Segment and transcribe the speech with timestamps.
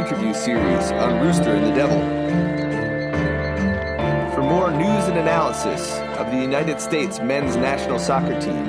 [0.00, 2.00] interview series on Rooster and the Devil.
[4.34, 8.64] For more news and analysis of the United States men's national soccer team,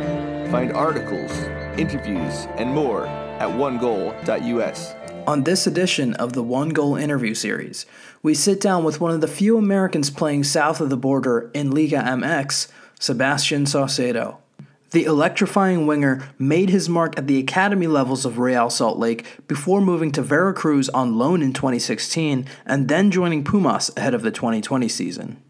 [0.52, 1.32] find articles,
[1.80, 4.94] interviews, and more at onegoal.us.
[5.26, 7.86] On this edition of the One Goal interview series,
[8.22, 11.72] we sit down with one of the few Americans playing south of the border in
[11.72, 12.68] Liga MX,
[13.00, 14.41] Sebastian Saucedo.
[14.92, 19.80] The electrifying winger made his mark at the academy levels of Real Salt Lake before
[19.80, 24.90] moving to Veracruz on loan in 2016 and then joining Pumas ahead of the 2020
[24.90, 25.42] season.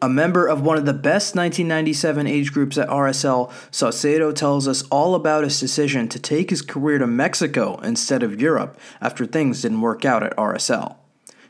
[0.00, 4.82] A member of one of the best 1997 age groups at RSL, Saucedo tells us
[4.90, 9.62] all about his decision to take his career to Mexico instead of Europe after things
[9.62, 10.96] didn't work out at RSL.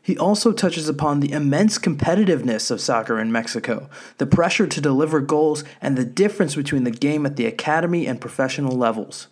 [0.06, 5.18] He also touches upon the immense competitiveness of soccer in Mexico, the pressure to deliver
[5.18, 9.26] goals, and the difference between the game at the academy and professional levels.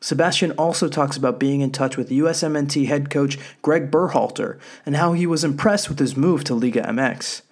[0.00, 5.12] Sebastian also talks about being in touch with USMNT head coach Greg Berhalter and how
[5.12, 7.42] he was impressed with his move to Liga MX.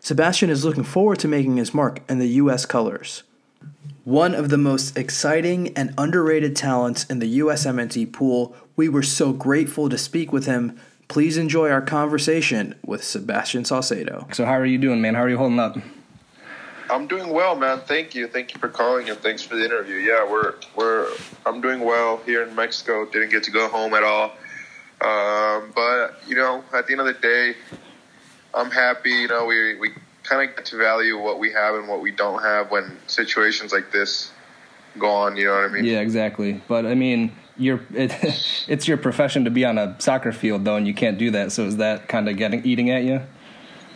[0.00, 3.24] Sebastian is looking forward to making his mark in the US colors.
[4.04, 9.34] One of the most exciting and underrated talents in the USMNT pool, we were so
[9.34, 14.32] grateful to speak with him Please enjoy our conversation with Sebastian Saucedo.
[14.34, 15.14] So, how are you doing, man?
[15.14, 15.76] How are you holding up?
[16.90, 17.80] I'm doing well, man.
[17.80, 18.28] Thank you.
[18.28, 19.96] Thank you for calling and thanks for the interview.
[19.96, 21.08] Yeah, we're we're
[21.44, 23.06] I'm doing well here in Mexico.
[23.06, 24.32] Didn't get to go home at all.
[25.00, 27.54] Um, but you know, at the end of the day,
[28.54, 29.10] I'm happy.
[29.10, 29.90] You know, we we
[30.22, 33.72] kind of get to value what we have and what we don't have when situations
[33.72, 34.32] like this
[34.98, 35.36] go on.
[35.36, 35.84] You know what I mean?
[35.84, 36.60] Yeah, exactly.
[36.68, 38.12] But I mean, your it,
[38.68, 41.52] it's your profession to be on a soccer field though, and you can't do that.
[41.52, 43.22] So is that kind of getting eating at you?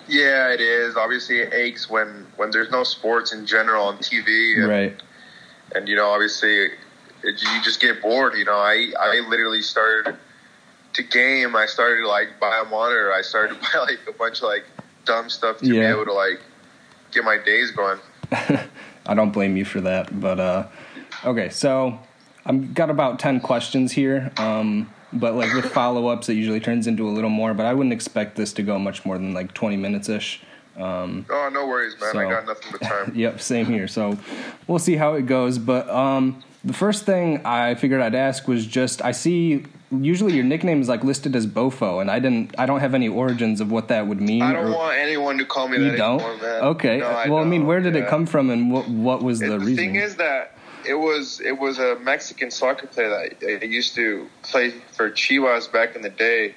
[0.09, 0.97] Yeah, it is.
[0.97, 4.57] Obviously, it aches when when there's no sports in general on TV.
[4.57, 5.03] And, right.
[5.75, 6.73] And you know, obviously, it,
[7.23, 8.35] you just get bored.
[8.35, 10.17] You know, I I literally started
[10.95, 11.55] to game.
[11.55, 13.13] I started to like buy a monitor.
[13.13, 14.65] I started to buy like a bunch of like
[15.05, 15.73] dumb stuff to yeah.
[15.73, 16.41] be able to like
[17.13, 17.99] get my days going.
[18.33, 20.67] I don't blame you for that, but uh,
[21.25, 21.99] okay, so
[22.51, 24.33] I've got about 10 questions here.
[24.37, 27.55] Um, but like with follow ups, it usually turns into a little more.
[27.55, 30.43] But I wouldn't expect this to go much more than like 20 minutes ish.
[30.77, 32.13] Um, oh, no worries, man.
[32.13, 33.13] So, I got nothing but time.
[33.15, 33.87] yep, same here.
[33.87, 34.19] So
[34.67, 35.59] we'll see how it goes.
[35.59, 40.45] But um, the first thing I figured I'd ask was just I see usually your
[40.45, 42.55] nickname is like listed as Bofo, and I didn't.
[42.59, 44.43] I don't have any origins of what that would mean.
[44.43, 46.21] I don't want anyone to call me you that don't?
[46.21, 46.63] anymore, man.
[46.63, 46.99] Okay.
[46.99, 47.47] No, I well, don't.
[47.47, 48.03] I mean, where did yeah.
[48.03, 49.77] it come from, and what what was the, the reason?
[49.77, 50.57] The thing is that
[50.87, 55.71] it was it was a Mexican soccer player that I used to play for Chivas
[55.71, 56.55] back in the day,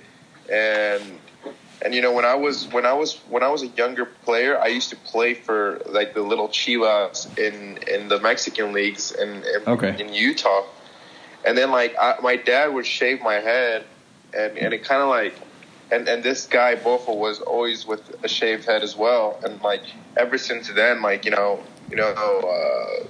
[0.51, 1.03] and
[1.81, 4.59] and you know when I was when I was when I was a younger player,
[4.59, 9.29] I used to play for like the little Chivas in in the Mexican leagues in
[9.29, 10.01] in, okay.
[10.01, 10.63] in Utah,
[11.45, 13.85] and then like I, my dad would shave my head,
[14.33, 15.33] and and it kind of like.
[15.91, 19.83] And, and this guy Bofo was always with a shaved head as well, and like
[20.17, 23.05] ever since then, like you know, you know, uh,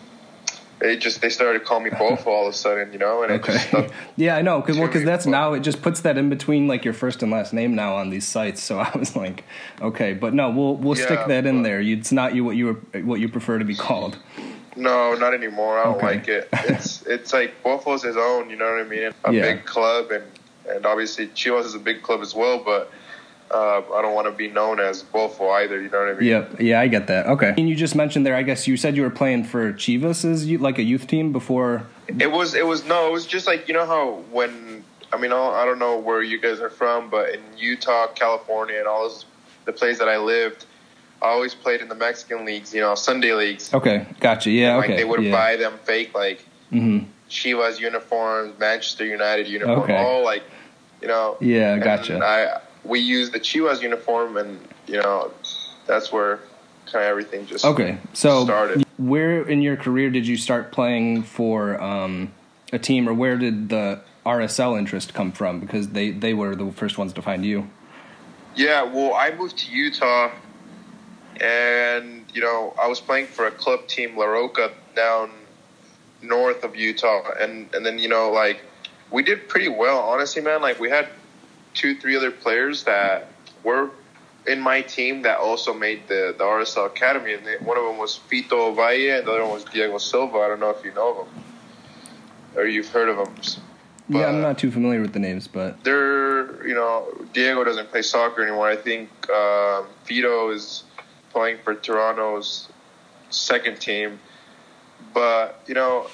[0.80, 3.56] they just they started calling me Bofo all of a sudden, you know, and okay.
[3.56, 6.30] it just yeah, I know, because well, because that's now it just puts that in
[6.30, 8.62] between like your first and last name now on these sites.
[8.62, 9.44] So I was like,
[9.82, 11.82] okay, but no, we'll we'll yeah, stick that in there.
[11.82, 14.18] It's not you what you were what you prefer to be called.
[14.76, 15.80] No, not anymore.
[15.80, 16.06] I don't okay.
[16.06, 16.50] like it.
[16.52, 18.50] It's it's like Bofo's his own.
[18.50, 19.14] You know what I mean?
[19.24, 19.42] A yeah.
[19.54, 20.24] big club, and
[20.68, 22.92] and obviously Chivas is a big club as well, but
[23.54, 25.80] uh, I don't want to be known as Bofo either.
[25.80, 26.28] You know what I mean?
[26.28, 26.60] Yep.
[26.60, 27.28] Yeah, I get that.
[27.28, 27.54] Okay.
[27.56, 28.36] And you just mentioned there.
[28.36, 31.86] I guess you said you were playing for Chivas as like a youth team before.
[32.08, 32.56] It was.
[32.56, 33.08] It was no.
[33.08, 34.84] It was just like you know how when
[35.14, 38.88] I mean I don't know where you guys are from, but in Utah, California, and
[38.88, 39.26] all those
[39.66, 40.66] the places that I lived.
[41.22, 43.74] I always played in the Mexican leagues, you know, Sunday leagues.
[43.74, 44.52] Okay, gotcha.
[44.52, 44.98] Yeah, and, like, okay.
[44.98, 45.32] They would yeah.
[45.32, 47.06] buy them fake like mm-hmm.
[47.30, 49.96] Chivas uniforms, Manchester United uniform, okay.
[49.96, 50.44] all like,
[51.02, 51.38] you know.
[51.40, 52.20] Yeah, gotcha.
[52.22, 55.32] I we use the Chivas uniform, and you know
[55.86, 56.40] that's where
[56.86, 57.98] kind of everything just okay.
[58.14, 58.86] So started.
[58.98, 62.32] Where in your career did you start playing for um,
[62.72, 65.60] a team, or where did the RSL interest come from?
[65.60, 67.70] Because they they were the first ones to find you.
[68.56, 70.32] Yeah, well, I moved to Utah,
[71.42, 75.32] and you know I was playing for a club team, La Roca, down
[76.22, 78.62] north of Utah, and and then you know like
[79.12, 80.62] we did pretty well, honestly, man.
[80.62, 81.08] Like we had
[81.74, 83.30] two, three other players that
[83.64, 83.90] were
[84.46, 87.34] in my team that also made the, the RSL Academy.
[87.34, 90.40] And they, one of them was Fito Valle, and the other one was Diego Silva.
[90.40, 91.44] I don't know if you know of them
[92.56, 93.36] or you've heard of them.
[94.10, 97.90] But yeah, I'm not too familiar with the names, but they're you know Diego doesn't
[97.90, 98.68] play soccer anymore.
[98.68, 100.84] I think um, Fito is
[101.32, 102.68] playing for Toronto's
[103.30, 104.20] second team,
[105.14, 106.08] but you know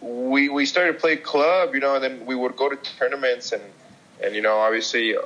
[0.00, 3.52] we we started to play club, you know, and then we would go to tournaments
[3.52, 3.62] and
[4.22, 5.16] and you know obviously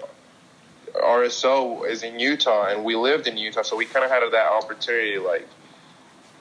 [0.95, 4.51] RSL is in Utah and we lived in Utah, so we kind of had that
[4.51, 5.49] opportunity like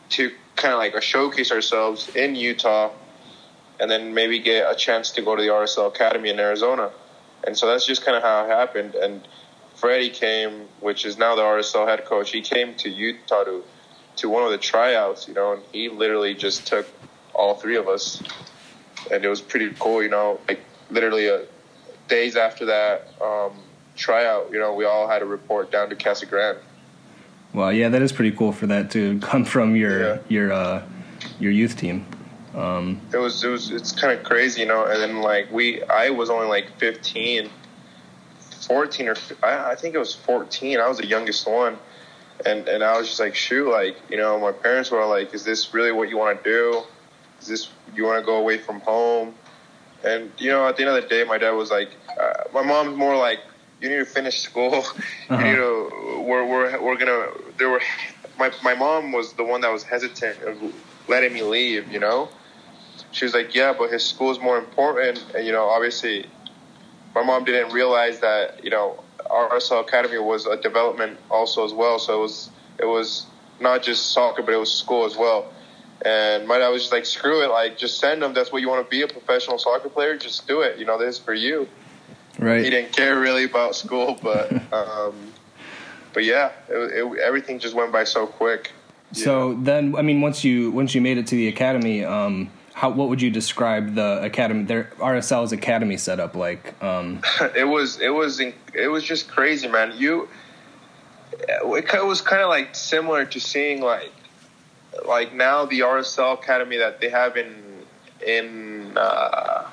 [0.10, 2.92] to kind of like showcase ourselves in Utah,
[3.80, 6.92] and then maybe get a chance to go to the RSL Academy in Arizona,
[7.46, 8.96] and so that's just kind of how it happened.
[8.96, 9.28] And
[9.76, 12.32] Freddie came, which is now the RSL head coach.
[12.32, 13.64] He came to Utah to
[14.18, 16.86] to one of the tryouts, you know, and he literally just took
[17.34, 18.22] all three of us,
[19.12, 20.40] and it was pretty cool, you know.
[20.48, 20.60] Like
[20.90, 21.40] literally, uh,
[22.08, 23.54] days after that um,
[23.96, 26.60] tryout, you know, we all had to report down to Casa Grande.
[27.54, 30.18] Well, yeah, that is pretty cool for that to come from your yeah.
[30.30, 30.84] your uh,
[31.40, 32.06] your youth team.
[32.56, 34.86] Um, it was it was it's kind of crazy, you know.
[34.86, 37.50] And then like we, I was only like 15,
[38.68, 40.80] 14 or I, I think it was 14.
[40.80, 41.78] I was the youngest one,
[42.46, 45.44] and and I was just like, shoot, like you know, my parents were like, is
[45.44, 46.84] this really what you want to do?
[47.42, 49.34] Is this you want to go away from home?
[50.04, 51.90] And you know, at the end of the day, my dad was like,
[52.20, 53.40] uh, my mom's more like,
[53.82, 54.84] you need to finish school.
[55.30, 55.46] Uh-huh.
[55.46, 56.24] You know.
[56.28, 57.28] We're we're we're gonna.
[57.58, 57.82] There were.
[58.38, 60.58] My my mom was the one that was hesitant of
[61.08, 61.92] letting me leave.
[61.92, 62.30] You know,
[63.12, 65.24] she was like, yeah, but his school is more important.
[65.34, 66.26] And you know, obviously,
[67.16, 71.74] my mom didn't realize that you know our RSL Academy was a development also as
[71.74, 71.98] well.
[71.98, 72.50] So it was
[72.80, 73.26] it was
[73.60, 75.52] not just soccer, but it was school as well.
[76.04, 78.34] And my dad was just like, screw it, like just send them.
[78.34, 80.18] That's what you want to be a professional soccer player.
[80.18, 80.80] Just do it.
[80.80, 81.68] You know, this is for you.
[82.40, 82.64] Right.
[82.64, 85.14] He didn't care really about school, but um,
[86.14, 88.72] but yeah, it, it, everything just went by so quick.
[89.14, 92.90] So then, I mean, once you once you made it to the academy, um, how
[92.90, 96.82] what would you describe the academy, their RSL's academy setup like?
[96.82, 97.22] Um,
[97.56, 99.94] it was it was it was just crazy, man.
[99.98, 100.30] You
[101.34, 104.12] it was kind of like similar to seeing like
[105.08, 107.86] like now the RSL academy that they have in
[108.26, 108.98] in.
[108.98, 109.70] Uh,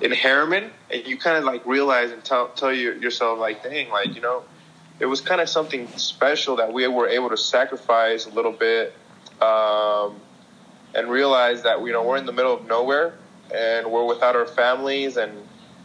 [0.00, 3.90] in Herriman, and you kind of like realize and tell tell you, yourself like, dang,
[3.90, 4.44] like you know,
[5.00, 8.94] it was kind of something special that we were able to sacrifice a little bit,
[9.40, 10.20] um,
[10.94, 13.14] and realize that you know we're in the middle of nowhere
[13.54, 15.32] and we're without our families and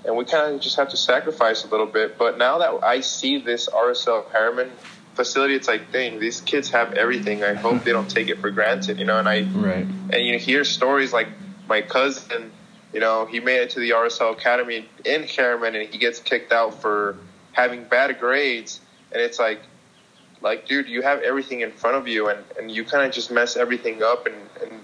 [0.05, 2.17] and we kind of just have to sacrifice a little bit.
[2.17, 4.69] But now that I see this RSL Herriman
[5.15, 7.43] facility, it's like, dang, these kids have everything.
[7.43, 9.19] I hope they don't take it for granted, you know.
[9.19, 9.85] And I right.
[9.85, 11.27] and you hear stories like
[11.67, 12.51] my cousin
[12.93, 16.51] you know, he made it to the RSL Academy in Herriman, and he gets kicked
[16.51, 17.17] out for
[17.51, 18.79] having bad grades.
[19.11, 19.61] And it's like,
[20.41, 23.31] like, dude, you have everything in front of you, and, and you kind of just
[23.31, 24.27] mess everything up.
[24.27, 24.79] And, and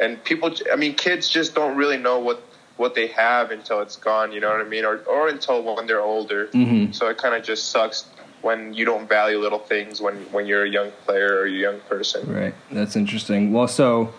[0.00, 2.42] and people, I mean, kids just don't really know what
[2.76, 4.32] what they have until it's gone.
[4.32, 4.84] You know what I mean?
[4.84, 6.46] Or or until when they're older.
[6.46, 6.92] Mm-hmm.
[6.92, 8.06] So it kind of just sucks
[8.42, 11.80] when you don't value little things when when you're a young player or a young
[11.88, 12.32] person.
[12.32, 12.54] Right.
[12.70, 13.52] That's interesting.
[13.52, 14.12] Well, so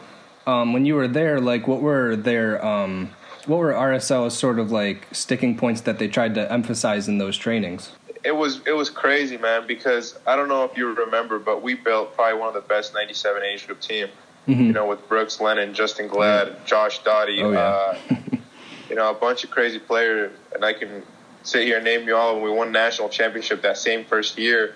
[0.48, 3.12] um, when you were there, like what were their um,
[3.46, 7.38] what were RSL's sort of like sticking points that they tried to emphasize in those
[7.38, 7.92] trainings?
[8.24, 9.68] It was it was crazy, man.
[9.68, 12.94] Because I don't know if you remember, but we built probably one of the best
[12.94, 14.08] '97 age group team.
[14.48, 14.62] Mm-hmm.
[14.62, 16.54] You know, with Brooks Lennon, Justen Glad, yeah.
[16.66, 17.60] Josh Dottie, oh, yeah.
[17.60, 17.98] uh,
[18.90, 21.02] you know, a bunch of crazy players, and I can
[21.44, 22.36] sit here and name you all.
[22.36, 24.76] And we won national championship that same first year.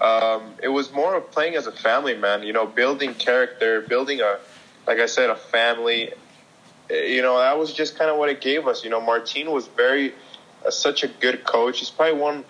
[0.00, 2.42] Um, it was more of playing as a family, man.
[2.42, 4.38] You know, building character, building a
[4.86, 6.12] like I said, a family.
[6.88, 8.82] You know, that was just kind of what it gave us.
[8.82, 10.14] You know, Martin was very
[10.66, 11.78] uh, such a good coach.
[11.78, 12.44] He's probably one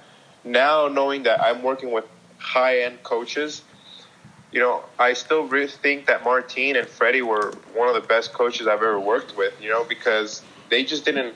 [0.44, 2.06] now knowing that I'm working with
[2.38, 3.62] high end coaches.
[4.52, 8.32] You know, I still really think that Martin and Freddie were one of the best
[8.32, 9.61] coaches I've ever worked with.
[9.61, 11.35] You know, because they just didn't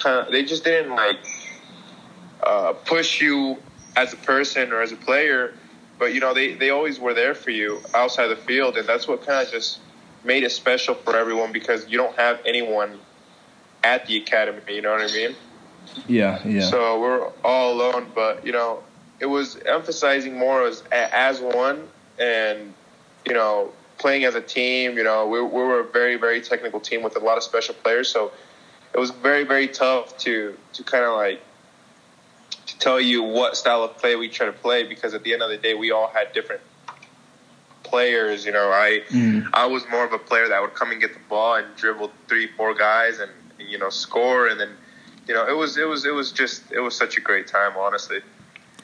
[0.00, 1.18] kind of they just didn't like
[2.42, 3.58] uh, push you
[3.96, 5.54] as a person or as a player,
[5.98, 9.08] but you know they they always were there for you outside the field, and that's
[9.08, 9.80] what kind of just
[10.24, 12.98] made it special for everyone because you don't have anyone
[13.82, 14.60] at the academy.
[14.68, 15.34] You know what I mean?
[16.06, 16.62] Yeah, yeah.
[16.62, 18.82] So we're all alone, but you know,
[19.20, 21.88] it was emphasizing more as as one,
[22.18, 22.72] and
[23.26, 24.96] you know, playing as a team.
[24.96, 27.74] You know, we, we were a very very technical team with a lot of special
[27.74, 28.32] players, so
[28.94, 31.40] it was very very tough to to kind of like
[32.68, 35.42] to tell you what style of play we try to play because at the end
[35.42, 36.60] of the day, we all had different
[37.82, 38.44] players.
[38.44, 39.48] You know, I mm.
[39.54, 42.12] I was more of a player that would come and get the ball and dribble
[42.28, 44.70] three, four guys and you know score, and then
[45.26, 47.72] you know it was it was it was just it was such a great time,
[47.76, 48.20] honestly.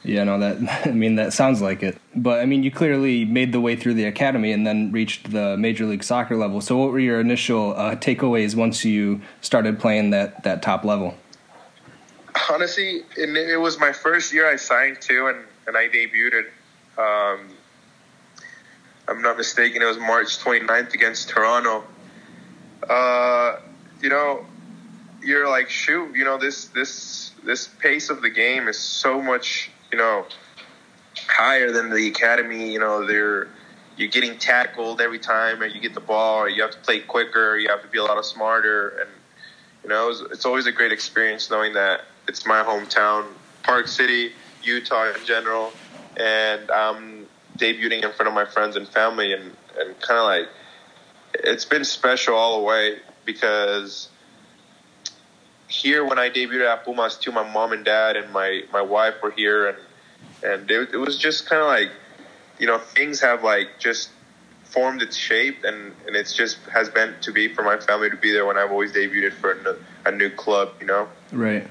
[0.05, 1.97] Yeah, no, that I mean that sounds like it.
[2.15, 5.57] But I mean, you clearly made the way through the academy and then reached the
[5.57, 6.61] major league soccer level.
[6.61, 11.15] So, what were your initial uh, takeaways once you started playing that that top level?
[12.49, 16.45] Honestly, it, was my first year I signed too, and and I debuted.
[16.97, 17.49] Um,
[19.07, 21.83] I'm not mistaken, it was March 29th against Toronto.
[22.89, 23.57] uh,
[24.01, 24.45] you know,
[25.23, 29.71] you're like, shoot, you know, this this this pace of the game is so much,
[29.95, 30.25] you know,
[31.29, 32.73] higher than the academy.
[32.73, 33.47] You know, they're
[33.95, 36.49] you're getting tackled every time and you get the ball.
[36.49, 37.57] you have to play quicker.
[37.57, 39.09] You have to be a lot of smarter, and
[39.83, 43.25] you know, it's, it's always a great experience knowing that it's my hometown,
[43.63, 44.33] Park City,
[44.63, 45.71] Utah in general,
[46.17, 47.25] and I'm
[47.57, 49.43] debuting in front of my friends and family, and
[49.79, 50.49] and kind of like
[51.35, 54.09] it's been special all the way because
[55.67, 59.15] here when I debuted at Pumas too, my mom and dad and my my wife
[59.23, 59.77] were here, and
[60.43, 61.91] and it, it was just kind of like
[62.59, 64.09] you know things have like just
[64.63, 68.17] formed its shape and and it's just has been to be for my family to
[68.17, 71.07] be there when I've always debuted for a, a new club, you know.
[71.31, 71.67] Right.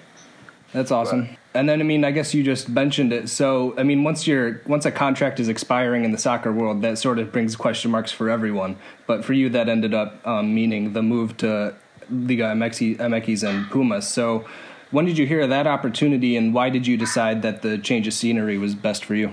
[0.73, 1.27] That's awesome.
[1.27, 3.29] But, and then I mean, I guess you just mentioned it.
[3.29, 6.99] So I mean, once your once a contract is expiring in the soccer world, that
[6.99, 8.77] sort of brings question marks for everyone.
[9.07, 11.77] But for you, that ended up um, meaning the move to
[12.11, 14.09] Liga MX, MX and Pumas.
[14.09, 14.45] So
[14.91, 18.07] when did you hear of that opportunity, and why did you decide that the change
[18.07, 19.33] of scenery was best for you?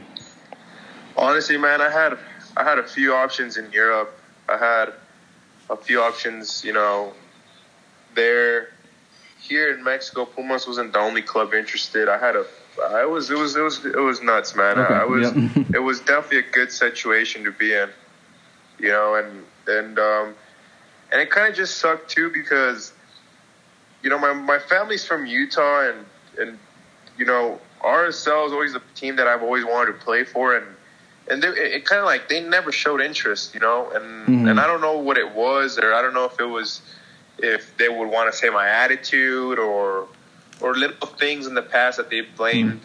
[1.15, 2.17] Honestly, man, I had
[2.57, 4.17] I had a few options in Europe.
[4.49, 4.93] I had
[5.69, 7.13] a few options, you know,
[8.15, 8.69] there
[9.39, 12.07] here in Mexico, Pumas wasn't the only club interested.
[12.07, 12.45] I had a,
[12.89, 14.79] I was, it was, it was, it was nuts, man.
[14.79, 15.67] Okay, I was, yep.
[15.75, 17.89] it was definitely a good situation to be in,
[18.79, 20.35] you know, and and um,
[21.11, 22.93] and it kind of just sucked too because,
[24.03, 26.05] you know, my my family's from Utah and
[26.39, 26.59] and
[27.17, 30.65] you know RSL is always a team that I've always wanted to play for and.
[31.29, 34.47] And they, it, it kind of like they never showed interest, you know, and mm-hmm.
[34.47, 36.81] and I don't know what it was, or I don't know if it was,
[37.37, 40.07] if they would want to say my attitude or
[40.61, 42.81] or little things in the past that they blamed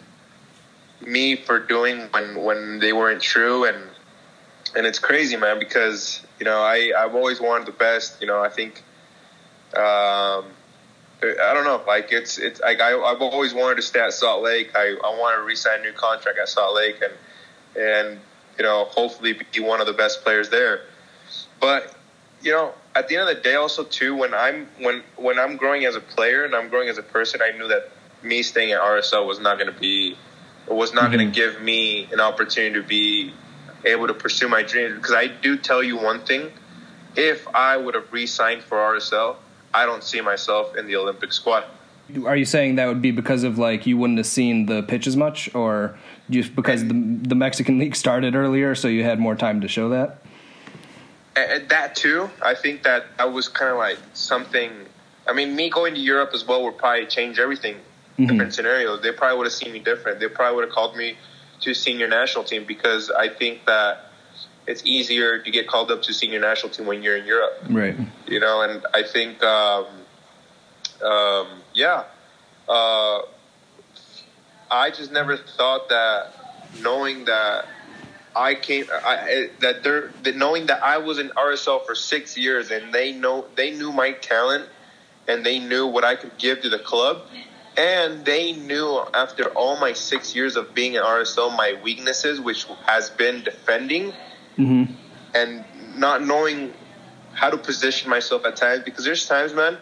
[1.01, 1.07] mm.
[1.07, 3.77] me for doing when when they weren't true and
[4.75, 8.41] and it's crazy man because you know I I've always wanted the best you know
[8.41, 8.83] I think
[9.75, 10.45] um
[11.21, 14.43] I don't know like it's it's like I I've always wanted to stay at Salt
[14.43, 17.13] Lake I I want to resign a new contract at Salt Lake and
[17.83, 18.19] and
[18.57, 20.81] you know hopefully be one of the best players there
[21.59, 21.95] but
[22.41, 25.55] you know at the end of the day, also too, when I'm when when I'm
[25.55, 27.91] growing as a player and I'm growing as a person, I knew that
[28.23, 30.17] me staying at RSL was not going to be
[30.67, 31.13] was not mm-hmm.
[31.13, 33.33] going to give me an opportunity to be
[33.87, 34.95] able to pursue my dreams.
[34.95, 36.51] Because I do tell you one thing:
[37.15, 39.35] if I would have re-signed for RSL,
[39.73, 41.65] I don't see myself in the Olympic squad.
[42.25, 45.07] Are you saying that would be because of like you wouldn't have seen the pitch
[45.07, 45.97] as much, or
[46.29, 49.89] just because the the Mexican league started earlier, so you had more time to show
[49.89, 50.21] that?
[51.37, 54.71] and that too, I think that that was kind of like something.
[55.27, 57.75] I mean, me going to Europe as well would probably change everything.
[57.75, 58.27] Mm-hmm.
[58.27, 59.01] Different scenarios.
[59.01, 60.19] They probably would have seen me different.
[60.19, 61.17] They probably would have called me
[61.61, 64.11] to senior national team because I think that
[64.67, 67.63] it's easier to get called up to senior national team when you're in Europe.
[67.69, 67.95] Right.
[68.27, 69.85] You know, and I think, um,
[71.03, 72.03] um, yeah,
[72.67, 73.21] uh,
[74.69, 76.33] I just never thought that
[76.81, 77.65] knowing that
[78.35, 82.69] I came I, that they're that knowing that I was in RSL for six years
[82.69, 84.65] and they know they knew my talent
[85.27, 87.23] and they knew what I could give to the club
[87.77, 92.65] and they knew after all my six years of being in RSL my weaknesses, which
[92.87, 94.13] has been defending
[94.57, 94.91] mm-hmm.
[95.35, 95.63] and
[95.95, 96.73] not knowing
[97.33, 99.77] how to position myself at times because there's times, man,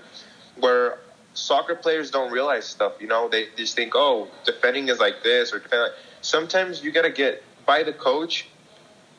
[0.59, 0.99] where
[1.33, 2.93] soccer players don't realize stuff.
[2.99, 5.93] You know, they just think, oh, defending is like this or defending.
[6.19, 8.49] Sometimes you gotta get by the coach,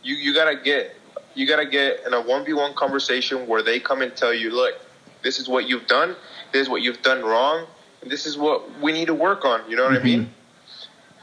[0.02, 0.94] you you gotta get
[1.34, 4.50] you gotta get in a one v one conversation where they come and tell you,
[4.50, 4.74] look,
[5.22, 6.14] this is what you've done,
[6.52, 7.66] this is what you've done wrong,
[8.08, 9.68] this is what we need to work on.
[9.68, 10.00] You know what mm-hmm.
[10.00, 10.30] I mean?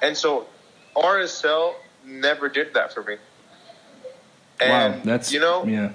[0.01, 0.47] And so
[0.95, 1.73] RSL
[2.05, 3.15] never did that for me.
[4.59, 5.91] And wow, that's you know, yeah.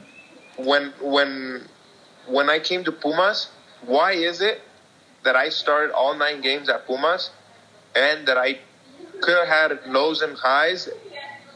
[0.57, 1.63] When when
[2.27, 3.49] when I came to Pumas,
[3.87, 4.61] why is it
[5.25, 7.31] that I started all nine games at Pumas
[7.95, 8.59] and that I
[9.21, 10.89] could have had lows and highs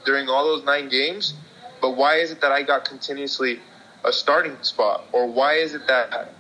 [0.05, 1.35] during all those nine games,
[1.81, 3.61] but why is it that I got continuously
[4.05, 5.05] a starting spot?
[5.13, 6.33] Or why is it that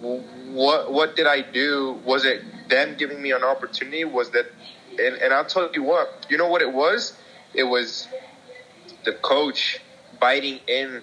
[0.00, 2.00] what what did I do?
[2.04, 4.04] Was it them giving me an opportunity?
[4.04, 4.46] Was that
[4.98, 7.16] and, and I'll tell you what, you know what it was?
[7.54, 8.08] It was
[9.04, 9.80] the coach
[10.20, 11.02] biting in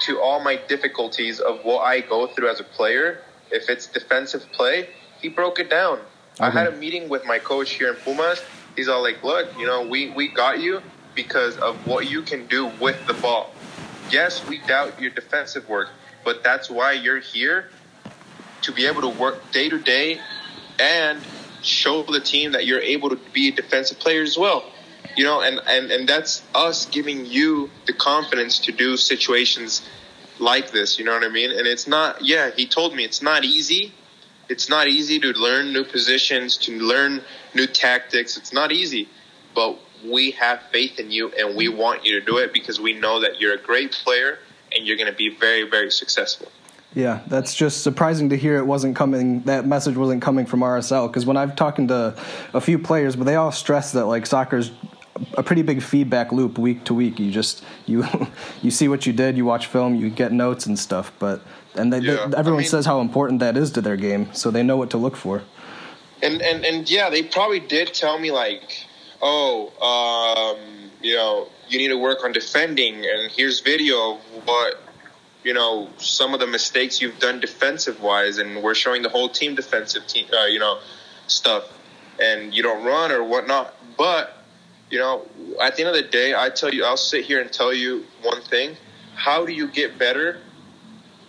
[0.00, 3.20] to all my difficulties of what I go through as a player.
[3.50, 4.88] If it's defensive play,
[5.20, 6.00] he broke it down.
[6.40, 8.42] I had a meeting with my coach here in Pumas.
[8.74, 10.80] He's all like, "Look, you know, we we got you
[11.14, 13.50] because of what you can do with the ball.
[14.10, 15.90] Yes, we doubt your defensive work,
[16.24, 17.68] but that's why you're here
[18.62, 20.20] to be able to work day to day
[20.78, 21.20] and
[21.62, 24.64] show the team that you're able to be a defensive player as well.
[25.16, 29.82] You know, and, and, and that's us giving you the confidence to do situations
[30.38, 30.98] like this.
[30.98, 31.50] You know what I mean?
[31.50, 32.22] And it's not.
[32.24, 33.92] Yeah, he told me it's not easy.
[34.48, 37.22] It's not easy to learn new positions, to learn
[37.54, 38.36] new tactics.
[38.36, 39.08] It's not easy,
[39.54, 42.92] but we have faith in you, and we want you to do it because we
[42.98, 44.38] know that you're a great player
[44.74, 46.50] and you're going to be very, very successful.
[46.94, 51.08] Yeah, that's just surprising to hear it wasn't coming, that message wasn't coming from RSL.
[51.08, 52.14] Because when I've talked to
[52.52, 54.70] a few players, but they all stress that like soccer's
[55.36, 57.18] a pretty big feedback loop week to week.
[57.18, 58.04] You just you
[58.62, 61.12] you see what you did, you watch film, you get notes and stuff.
[61.18, 61.40] But
[61.74, 64.32] and they, Yeah, they, everyone I mean- says how important that is to their game,
[64.34, 65.42] so they know what to look for.
[66.22, 68.86] and and and yeah, they probably did tell me like,
[69.22, 74.80] oh, um, you know, you need to work on defending, and here's video of what
[75.44, 79.28] you know some of the mistakes you've done defensive wise, and we're showing the whole
[79.28, 80.78] team defensive team, uh, you know,
[81.26, 81.64] stuff,
[82.20, 84.38] and you don't run or whatnot, but.
[84.90, 85.26] You know,
[85.58, 88.04] at the end of the day, I tell you, I'll sit here and tell you
[88.20, 88.76] one thing.
[89.14, 90.36] How do you get better?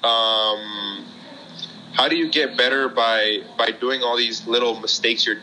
[0.04, 1.06] Um,
[1.94, 5.38] how do you get better by by doing all these little mistakes you're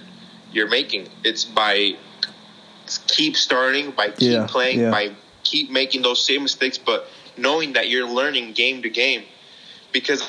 [0.53, 1.93] you're making it's by
[3.07, 4.91] keep starting by keep Yeah, playing yeah.
[4.91, 7.07] by keep making those same mistakes but
[7.37, 9.25] knowing that you're learning game to game.
[9.93, 10.23] Because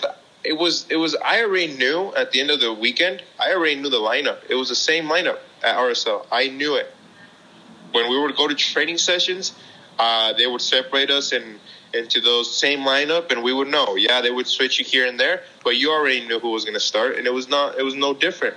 [0.44, 3.76] it was it was I already knew at the end of the weekend I already
[3.76, 4.40] knew the lineup.
[4.50, 6.94] It was the same lineup at RSL I knew it.
[7.92, 9.54] When we would go to training sessions
[10.00, 11.60] uh, they would separate us and
[11.94, 13.96] into those same lineup and we would know.
[13.96, 16.74] Yeah they would switch you here and there but you already knew who was going
[16.74, 18.56] to start and it was not it was no different.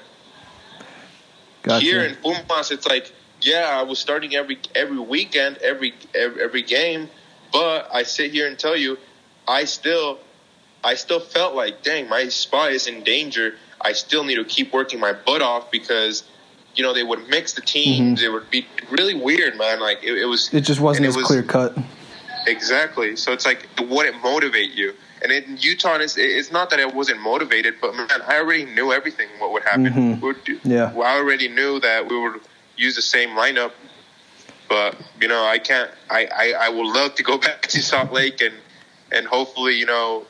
[1.64, 1.82] Gotcha.
[1.82, 3.10] here in Pumas, it's like,
[3.40, 7.08] yeah, I was starting every every weekend, every every, every game,
[7.54, 8.99] but I sit here and tell you,
[9.49, 10.18] I still,
[10.82, 13.54] I still felt like, dang, my spot is in danger.
[13.80, 16.25] I still need to keep working my butt off because,
[16.75, 18.23] you know, they would mix the teams.
[18.23, 19.78] It would be really weird, man.
[19.80, 20.49] Like it, it was.
[20.49, 20.56] Mm-hmm.
[20.58, 21.78] it just wasn't as was- clear cut.
[22.47, 23.17] Exactly.
[23.17, 24.93] So it's like, would it motivate you?
[25.23, 28.93] And in Utah, it's, it's not that I wasn't motivated, but man, I already knew
[28.93, 29.86] everything what would happen.
[29.86, 30.21] Mhm.
[30.21, 30.93] We would do- Yeah.
[30.93, 32.40] well, I already knew that we would
[32.76, 33.71] use the same lineup,
[34.75, 35.89] but you know, I can't.
[36.10, 38.54] I, I, I would love to go back to Salt Lake and
[39.13, 40.26] and hopefully, you know,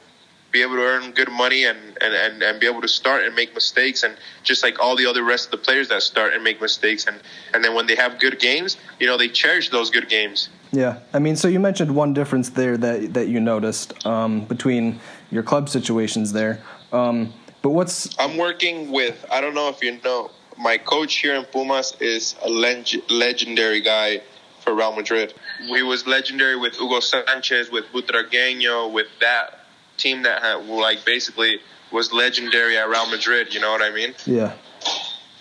[0.53, 3.35] be able to earn good money and, and, and, and be able to start and
[3.35, 6.45] make mistakes and just like all the other rest of the players that start and
[6.45, 7.19] make mistakes and,
[7.55, 10.51] and then when they have good games, you know, they cherish those good games.
[10.71, 15.01] Yeah, I mean, so you mentioned one difference there that that you noticed um, between
[15.31, 16.63] your club situations there.
[16.93, 19.25] Um, but what's I'm working with.
[19.33, 20.31] I don't know if you know.
[20.57, 24.21] My coach here in Pumas is a leg- legendary guy
[24.65, 25.35] for Real Madrid.
[25.61, 29.61] He was legendary with Hugo Sanchez, with Butragueño, with that
[29.97, 31.61] team that had like basically
[31.93, 33.55] was legendary at Real Madrid.
[33.55, 34.15] You know what I mean?
[34.27, 34.55] yeah,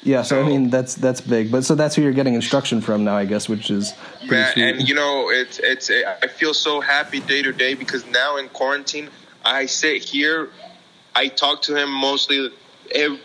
[0.03, 0.21] yeah.
[0.21, 1.51] So I mean, that's that's big.
[1.51, 4.53] But so that's who you're getting instruction from now, I guess, which is pretty Man,
[4.53, 4.63] sweet.
[4.63, 5.89] and you know, it's it's.
[5.89, 9.09] I feel so happy day to day because now in quarantine,
[9.43, 10.49] I sit here,
[11.15, 12.51] I talk to him mostly
[12.91, 13.19] ev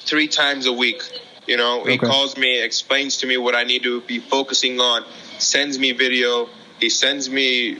[0.00, 1.02] three times a week.
[1.52, 5.04] You know, he calls me, explains to me what I need to be focusing on,
[5.38, 6.48] sends me video.
[6.80, 7.76] He sends me.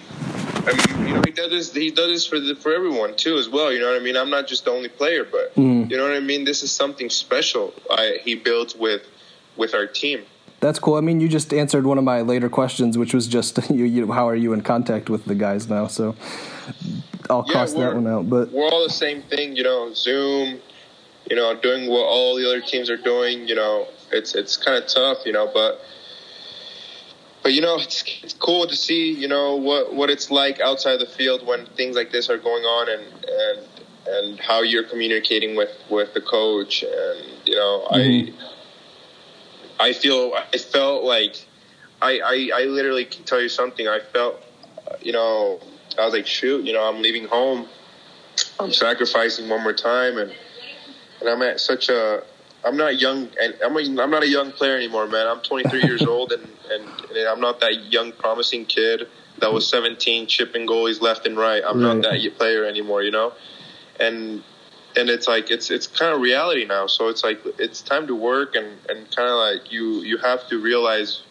[0.67, 1.73] I mean, you know, he does this.
[1.73, 3.73] He does this for the, for everyone too, as well.
[3.73, 4.15] You know what I mean?
[4.15, 5.91] I'm not just the only player, but Mm.
[5.91, 6.45] you know what I mean.
[6.45, 7.73] This is something special.
[7.91, 9.05] I, he builds with
[9.57, 10.21] with our team.
[10.61, 10.97] That's cool.
[10.97, 14.13] I mean, you just answered one of my later questions, which was just you, you
[14.13, 15.87] how are you in contact with the guys now?
[15.87, 16.15] So
[17.31, 18.29] I'll Yeah, cross that one out.
[18.29, 20.61] But we're all the same thing, you know, Zoom,
[21.29, 24.83] you know, doing what all the other teams are doing, you know, it's it's kind
[24.83, 25.81] of tough, you know, but
[27.43, 30.99] but you know, it's, it's cool to see, you know, what what it's like outside
[30.99, 33.69] the field when things like this are going on and and
[34.07, 38.35] and how you're communicating with with the coach and you know, Mhm.
[39.79, 41.47] I I feel I felt like
[42.01, 43.89] I I I literally can tell you something.
[43.89, 44.43] I felt
[44.89, 45.61] uh, you know,
[45.99, 47.69] I was like, shoot, you know, I'm leaving home.
[48.59, 50.33] I'm sacrificing one more time, and
[51.23, 52.23] and I'm at such a.
[52.65, 55.27] I'm not young, and I'm a, I'm not a young player anymore, man.
[55.27, 59.09] I'm 23 years old, and, and and I'm not that young, promising kid
[59.39, 61.63] that was 17, chipping goalies left and right.
[61.67, 63.33] I'm not that player anymore, you know.
[63.99, 64.43] And
[64.97, 66.87] and it's like it's it's kind of reality now.
[66.87, 70.49] So it's like it's time to work, and and kind of like you you have
[70.49, 71.23] to realize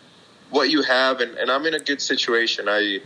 [0.50, 2.68] what you have, and, and I'm in a good situation.
[2.68, 3.00] I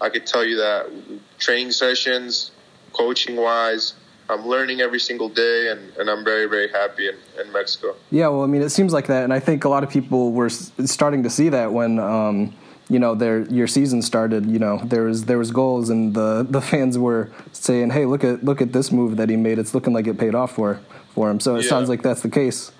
[0.00, 0.90] I could tell you that
[1.38, 2.52] training sessions,
[2.92, 3.94] coaching wise,
[4.32, 7.94] I'm learning every single day, and, and I'm very very happy in, in Mexico.
[8.10, 10.32] Yeah, well, I mean, it seems like that, and I think a lot of people
[10.32, 12.54] were starting to see that when, um,
[12.88, 14.46] you know, their your season started.
[14.46, 18.24] You know, there was there was goals, and the the fans were saying, "Hey, look
[18.24, 19.58] at look at this move that he made.
[19.58, 20.80] It's looking like it paid off for
[21.14, 21.70] for him." So it Yeah.
[21.70, 22.72] sounds like that's the case.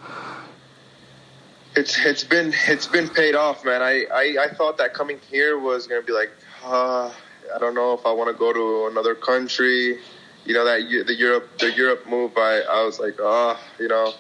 [1.75, 3.81] It's it's been it's been paid off, man.
[3.81, 6.31] I, I, I thought that coming here was gonna be like,
[6.65, 7.11] uh,
[7.55, 9.99] I don't know if I want to go to another country.
[10.45, 12.33] You know that the Europe the Europe move.
[12.37, 14.13] I I was like, oh, you know,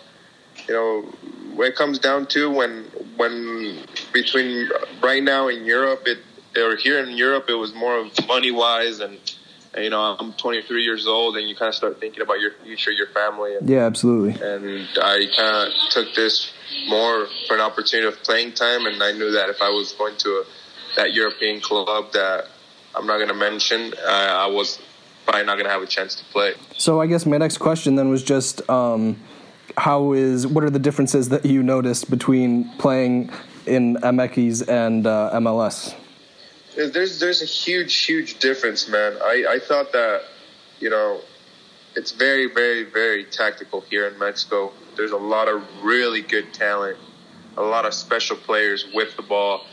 [0.68, 1.02] you know,
[1.54, 2.84] when it comes down to when
[3.16, 3.78] when
[4.12, 4.68] between
[5.02, 6.18] right now in Europe, it
[6.56, 9.14] or here in Europe, it was more of money wise and.
[9.74, 12.52] and, You know, I'm 23 years old, and you kind of start thinking about your
[12.62, 13.56] future, your family.
[13.56, 14.32] And, Yeah, absolutely.
[14.50, 16.52] and I kind of took this
[16.94, 20.16] more for an opportunity of playing time, and I knew that if I was going
[20.24, 20.44] to a,
[20.96, 22.48] that European club that
[22.94, 24.78] I'm not going to mention, uh, I was
[25.24, 26.54] probably not going to have a chance to play.
[26.76, 29.16] So I guess my next question then was just um,
[29.76, 33.30] how is what are the differences that you noticed between playing
[33.66, 35.94] in MX and uh, MLS?
[36.76, 39.16] There's there's a huge huge difference, man.
[39.22, 40.22] I I thought that
[40.80, 41.20] you know
[41.94, 44.72] it's very very very tactical here in Mexico.
[44.96, 46.98] There's a lot of really good talent,
[47.56, 49.66] a lot of special players with the ball,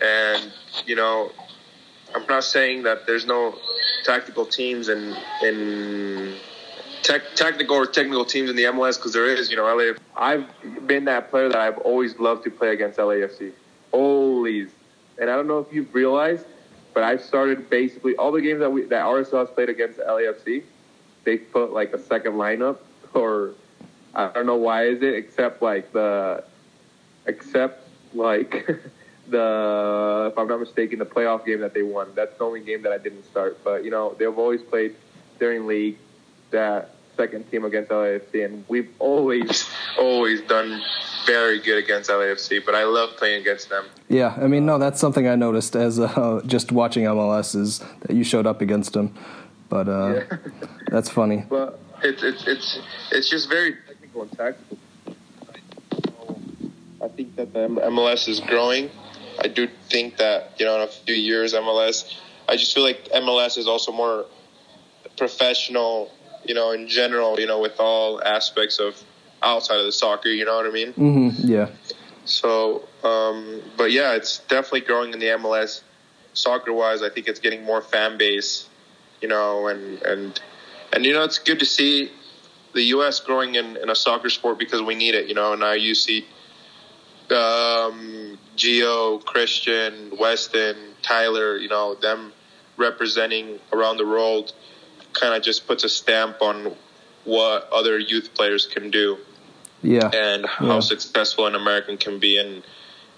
[0.00, 0.52] and
[0.86, 1.32] you know
[2.14, 3.54] I'm not saying that there's no
[4.04, 6.34] tactical teams in in
[7.02, 9.50] tech, tactical or technical teams in the MLS because there is.
[9.50, 9.94] You know, LA.
[10.16, 10.46] I've
[10.86, 13.52] been that player that I've always loved to play against LAFC.
[13.92, 14.70] Always,
[15.18, 16.46] and I don't know if you've realized,
[16.94, 20.62] but I've started basically all the games that we that RSL has played against LAFC.
[21.24, 22.78] They put like a second lineup,
[23.14, 23.54] or
[24.14, 26.44] I don't know why is it, except like the,
[27.26, 28.68] except like.
[29.28, 32.08] the if I'm not mistaken, the playoff game that they won.
[32.14, 33.62] That's the only game that I didn't start.
[33.64, 34.96] But you know, they've always played
[35.38, 35.98] during league
[36.50, 40.80] that second team against LAFC, and we've always always done
[41.26, 42.64] very good against LAFC.
[42.64, 43.84] But I love playing against them.
[44.08, 48.16] Yeah, I mean, no, that's something I noticed as uh, just watching MLS is that
[48.16, 49.14] you showed up against them,
[49.68, 50.36] but uh, Yeah.
[50.88, 51.44] that's funny.
[51.48, 52.78] But it's it's it's
[53.12, 54.78] it's just very technical and tactical.
[57.00, 58.90] I think that the MLS is growing.
[59.38, 62.14] I do think that you know in a few years MLS.
[62.48, 64.26] I just feel like MLS is also more
[65.16, 66.10] professional.
[66.44, 67.38] You know, in general.
[67.38, 68.96] You know, with all aspects of
[69.42, 70.28] outside of the soccer.
[70.28, 70.92] You know what I mean?
[70.92, 71.68] hmm yeah,
[72.24, 75.82] So, um, but yeah, it's definitely growing in the MLS.
[76.34, 78.68] Soccer wise, I think it's getting more fan base,
[79.20, 80.40] you know, and and
[80.92, 82.10] and you know it's good to see
[82.72, 83.20] the U.S.
[83.20, 85.28] growing in, in a soccer sport because we need it.
[85.28, 86.24] You know, And now you see
[87.30, 91.56] um, Gio, Christian, Weston, Tyler.
[91.56, 92.32] You know, them
[92.76, 94.52] representing around the world
[95.12, 96.74] kind of just puts a stamp on
[97.24, 99.18] what other youth players can do
[99.82, 100.80] yeah, and how Yeah.
[100.80, 102.62] successful an American can be in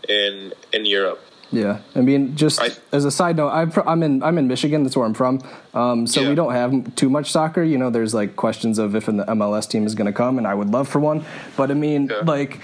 [0.08, 1.20] in in Europe.
[1.50, 1.78] yeah.
[1.94, 4.82] I mean, just I- as a side note, I'm, I'm in I'm in Michigan.
[4.82, 5.40] That's where I'm from.
[5.72, 6.28] Um, so Yeah.
[6.30, 7.62] we don't have too much soccer.
[7.62, 10.46] You know, there's like questions of if an MLS team is going to come, and
[10.46, 11.24] I would love for one.
[11.56, 12.22] But I mean, Yeah.
[12.26, 12.60] like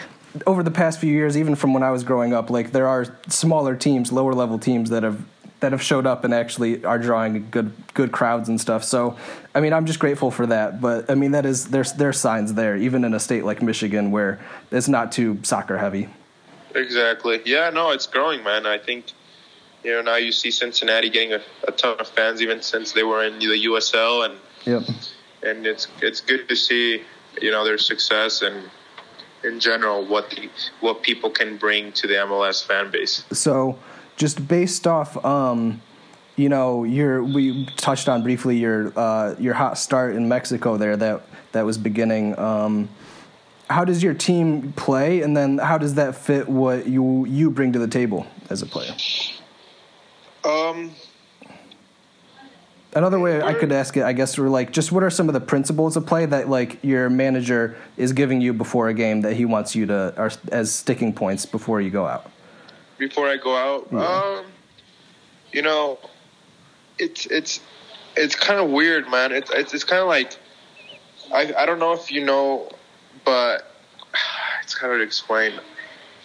[0.46, 3.06] over the past few years, even from when I was growing up, like there are
[3.28, 5.22] smaller teams, lower level teams that have
[5.60, 8.82] that have showed up and actually are drawing good good crowds and stuff.
[8.82, 9.16] So,
[9.54, 10.80] I mean, I'm just grateful for that.
[10.80, 14.10] But I mean, that is there's there's signs there, even in a state like Michigan
[14.10, 14.40] where
[14.70, 16.08] it's not too soccer heavy.
[16.74, 17.40] Exactly.
[17.44, 17.70] Yeah.
[17.70, 18.64] No, it's growing, man.
[18.66, 19.06] I think
[19.84, 23.02] you know now you see Cincinnati getting a, a ton of fans, even since they
[23.02, 24.82] were in the USL, and Yep.
[25.42, 27.02] and it's it's good to see
[27.40, 28.70] you know their success and
[29.44, 30.48] in general what the,
[30.80, 33.24] what people can bring to the MLS fan base.
[33.32, 33.78] So,
[34.16, 35.80] just based off, um,
[36.36, 40.96] you know, your we touched on briefly your uh, your hot start in Mexico there
[40.96, 41.22] that
[41.52, 42.38] that was beginning.
[42.38, 42.88] Um,
[43.68, 47.72] how does your team play, and then how does that fit what you you bring
[47.72, 48.94] to the table as a player?
[50.44, 50.92] Um.
[52.92, 55.32] Another way I could ask it, I guess, were like, just what are some of
[55.32, 59.34] the principles of play that like your manager is giving you before a game that
[59.34, 62.30] he wants you to, or as sticking points before you go out?
[63.00, 63.92] before I go out.
[63.92, 64.44] Um,
[65.52, 65.98] you know,
[66.98, 67.58] it's it's
[68.16, 69.32] it's kind of weird, man.
[69.32, 70.36] It's it's, it's kind of like
[71.32, 72.70] I I don't know if you know,
[73.24, 73.74] but
[74.62, 75.54] it's kind of to explain.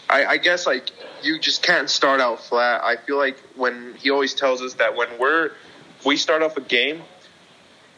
[0.08, 0.92] I, I guess like
[1.24, 2.84] you just can't start out flat.
[2.84, 5.52] I feel like when he always tells us that when we're
[6.06, 7.02] we start off a game,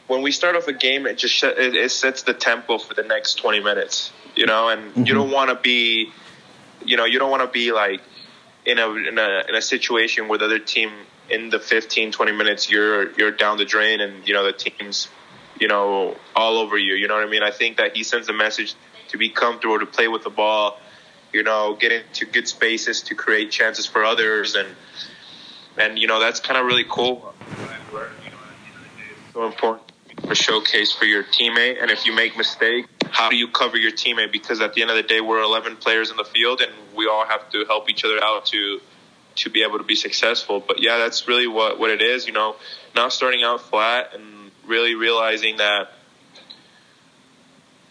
[0.08, 2.94] when we start off a game, it just sh- it, it sets the tempo for
[2.94, 4.12] the next twenty minutes.
[4.36, 5.16] You know, and you mm-hmm.
[5.16, 6.12] don't want to be,
[6.86, 8.02] you know, you don't want to be like
[8.66, 10.92] in a in a in a situation where the other team
[11.30, 15.08] in the 15 20 minutes you're you're down the drain and you know the team's
[15.60, 18.30] you know all over you you know what i mean i think that he sends
[18.30, 18.76] a message
[19.10, 20.80] to be comfortable to play with the ball
[21.34, 24.68] you know get into good spaces to create chances for others and
[25.78, 27.34] and you know that's kind of really cool
[29.34, 29.92] so important
[30.28, 33.92] to showcase for your teammate and if you make mistakes how do you cover your
[33.92, 36.72] teammate because at the end of the day we're 11 players in the field and
[36.96, 38.80] we all have to help each other out to
[39.38, 40.60] to be able to be successful.
[40.60, 42.26] But yeah, that's really what what it is.
[42.28, 42.56] You know,
[42.96, 45.92] not starting out flat and really realizing that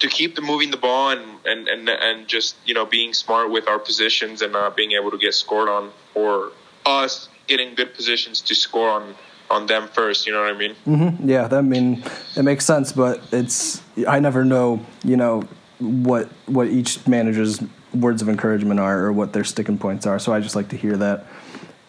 [0.01, 3.51] to keep the moving the ball and, and, and, and just, you know, being smart
[3.51, 6.53] with our positions and not being able to get scored on or
[6.85, 9.14] us getting good positions to score on
[9.50, 10.26] on them first.
[10.26, 10.74] You know what I mean?
[10.87, 11.28] Mm-hmm.
[11.28, 12.02] Yeah, that I mean
[12.37, 14.85] it makes sense, but it's I never know.
[15.04, 15.42] You know
[15.78, 17.62] what what each manager's
[17.94, 20.18] words of encouragement are or what their sticking points are.
[20.18, 21.26] So I just like to hear that.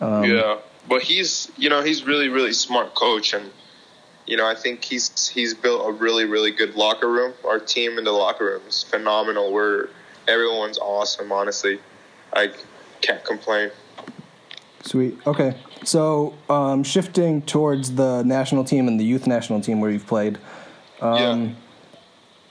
[0.01, 3.51] Um, yeah, but he's you know he's really really smart coach and.
[4.29, 7.31] You know, I think he's he's built a really really good locker room.
[7.45, 9.53] Our team in the locker room is phenomenal.
[9.53, 9.87] We're
[10.27, 11.31] everyone's awesome.
[11.31, 11.79] Honestly,
[12.33, 12.51] I
[12.99, 13.71] can't complain.
[14.87, 15.19] Sweet.
[15.27, 15.53] Okay.
[15.83, 20.37] So um, shifting towards the national team and the youth national team where you've played.
[21.01, 21.49] Um, yeah.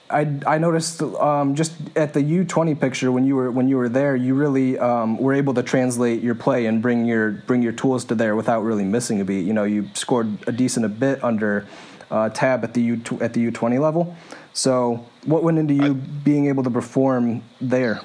[0.08, 3.76] I, I noticed um, just at the U twenty picture when you were when you
[3.76, 7.62] were there, you really um, were able to translate your play and bring your bring
[7.62, 9.46] your tools to there without really missing a beat.
[9.46, 11.66] You know, you scored a decent a bit under
[12.10, 14.14] uh, tab at the U at the U twenty level.
[14.52, 18.00] So, what went into you I, being able to perform there?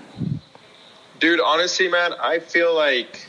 [1.20, 3.28] Dude, honestly, man, I feel like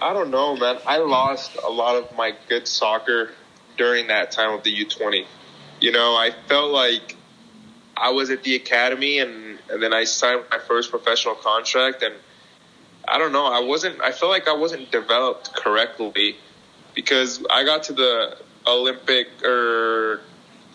[0.00, 0.78] I don't know, man.
[0.86, 3.30] I lost a lot of my good soccer
[3.76, 5.24] during that time of the U20.
[5.80, 7.16] You know, I felt like
[7.96, 12.14] I was at the academy and, and then I signed my first professional contract and
[13.08, 16.36] I don't know, I wasn't I felt like I wasn't developed correctly
[16.94, 20.20] because I got to the Olympic or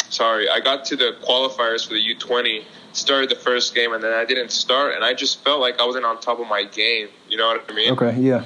[0.09, 4.13] sorry, I got to the qualifiers for the U20, started the first game and then
[4.13, 7.09] I didn't start and I just felt like I wasn't on top of my game.
[7.27, 7.91] You know what I mean?
[7.91, 8.45] Okay, yeah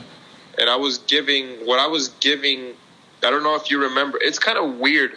[0.58, 2.74] and I was giving what I was giving.
[3.24, 4.20] I don't know if you remember.
[4.22, 5.12] It's kind of weird,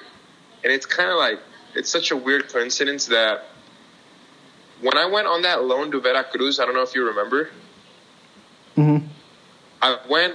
[0.64, 1.40] and it's kind of like
[1.74, 3.44] it's such a weird coincidence that
[4.81, 7.51] when I went on that loan to Veracruz, I don't know if you remember.
[8.77, 9.07] Mm-hmm.
[9.83, 10.35] I went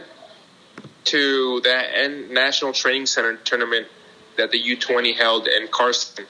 [1.05, 3.87] to that National Training Center tournament
[4.37, 6.25] that the U20 held in Carson.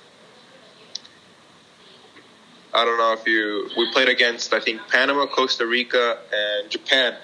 [2.73, 3.69] I don't know if you.
[3.77, 7.15] We played against I think Panama, Costa Rica, and Japan.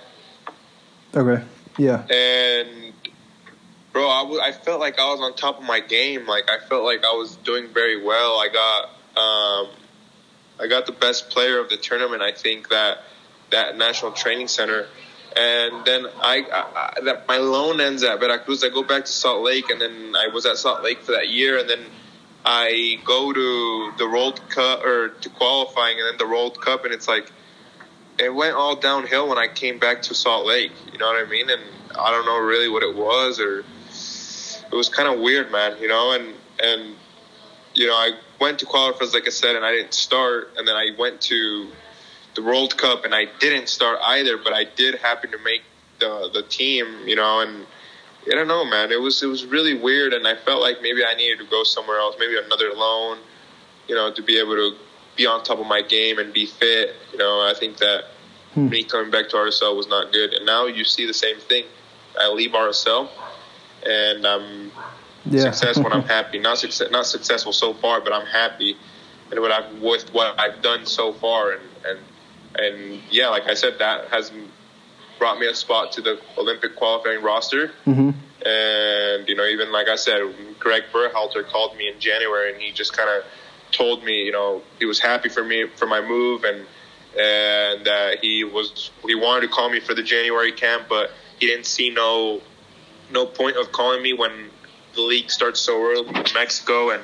[1.15, 1.43] Okay.
[1.78, 2.06] Yeah.
[2.08, 2.93] And
[3.93, 6.28] bro, I, w- I felt like I was on top of my game.
[6.28, 8.39] Like I felt like I was doing very well.
[8.39, 8.84] I got
[9.17, 9.69] um,
[10.60, 12.22] I got the best player of the tournament.
[12.22, 13.00] I think that
[13.52, 14.88] that national training center.
[15.36, 18.63] And then I, I, I that my loan ends at Veracruz.
[18.63, 21.30] I go back to Salt Lake, and then I was at Salt Lake for that
[21.30, 21.86] year, and then
[22.45, 26.93] I go to the World Cup or to qualifying, and then the World Cup, and
[26.93, 27.32] it's like
[28.19, 30.71] it went all downhill when I came back to Salt Lake.
[30.91, 31.49] You know what I mean?
[31.49, 31.62] And
[31.97, 35.77] I don't know really what it was, or it was kind of weird, man.
[35.82, 36.95] You know, and and
[37.73, 40.75] you know I went to qualifiers like I said, and I didn't start, and then
[40.75, 41.69] I went to
[42.36, 45.63] the World Cup, and I didn't start either, but I did happen to make
[45.99, 47.08] the the team.
[47.08, 47.65] You know, and
[48.27, 48.91] I don't know, man.
[48.91, 51.63] It was it was really weird, and I felt like maybe I needed to go
[51.63, 53.19] somewhere else, maybe another loan.
[53.88, 54.75] You know, to be able to
[55.19, 56.95] be on top of my game and be fit.
[57.12, 58.05] You know, I think that
[58.53, 58.69] hmm.
[58.69, 60.34] me coming back to RSL was not good.
[60.34, 61.65] And now you see the same thing.
[62.19, 63.10] I leave RSL
[63.86, 64.71] and I'm
[65.25, 65.41] yeah.
[65.51, 66.39] successful and I'm happy.
[66.39, 68.77] Not success, not successful so far, but I'm happy
[69.29, 71.51] and what I've with what I've done so far.
[71.51, 71.99] And and
[72.55, 74.32] and yeah, like I said, that has
[75.19, 77.71] brought me a spot to the Olympic qualifying roster.
[77.86, 78.12] Mm-hmm.
[78.47, 80.21] And you know, even like I said,
[80.60, 83.25] Greg Berhalter called me in January, and he just kind of
[83.71, 86.65] told me, you know, he was happy for me for my move and
[87.17, 91.47] and uh, he was he wanted to call me for the January camp, but he
[91.47, 92.41] didn't see no
[93.12, 94.32] no point of calling me when
[94.93, 97.03] the league starts so early in Mexico and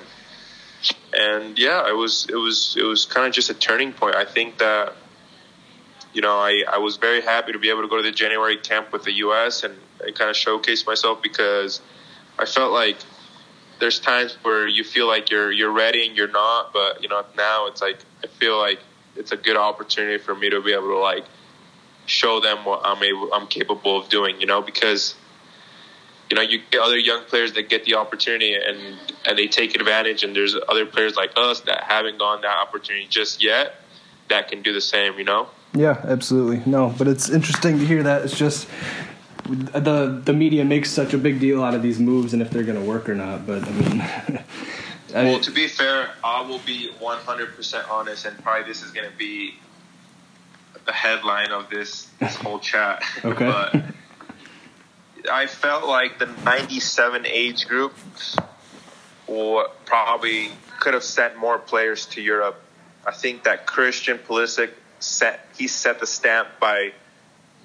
[1.13, 4.15] and yeah, it was it was it was kind of just a turning point.
[4.15, 4.93] I think that
[6.13, 8.57] you know I, I was very happy to be able to go to the January
[8.57, 9.63] camp with the U.S.
[9.63, 9.75] and,
[10.05, 11.81] and kind of showcase myself because
[12.37, 12.97] I felt like
[13.79, 17.23] there's times where you feel like you're you're ready and you're not, but you know
[17.35, 18.79] now it's like I feel like
[19.15, 21.25] it's a good opportunity for me to be able to like
[22.05, 25.15] show them what I'm able I'm capable of doing, you know, because
[26.29, 29.75] you know you get other young players that get the opportunity and and they take
[29.75, 33.75] advantage, and there's other players like us that haven't gone that opportunity just yet
[34.29, 35.47] that can do the same, you know.
[35.73, 36.61] Yeah, absolutely.
[36.65, 38.23] No, but it's interesting to hear that.
[38.23, 38.67] It's just
[39.45, 42.63] the the media makes such a big deal out of these moves and if they're
[42.63, 43.45] going to work or not.
[43.45, 44.01] But I mean,
[45.15, 49.09] I, well, to be fair, I will be 100% honest, and probably this is going
[49.09, 49.55] to be
[50.85, 53.03] the headline of this this whole chat.
[53.23, 53.45] Okay.
[53.45, 53.83] but
[55.31, 57.93] I felt like the 97 age group
[59.27, 62.61] or probably could have sent more players to Europe.
[63.05, 66.93] I think that Christian Pulisic set he set the stamp by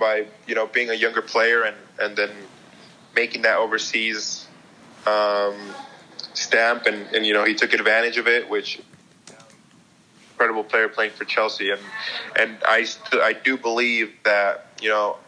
[0.00, 2.30] by you know being a younger player and and then
[3.14, 4.48] making that overseas
[5.06, 5.54] um,
[6.34, 8.80] stamp, and and you know he took advantage of it, which
[10.32, 11.80] incredible player playing for Chelsea, and
[12.34, 15.18] and I st- I do believe that you know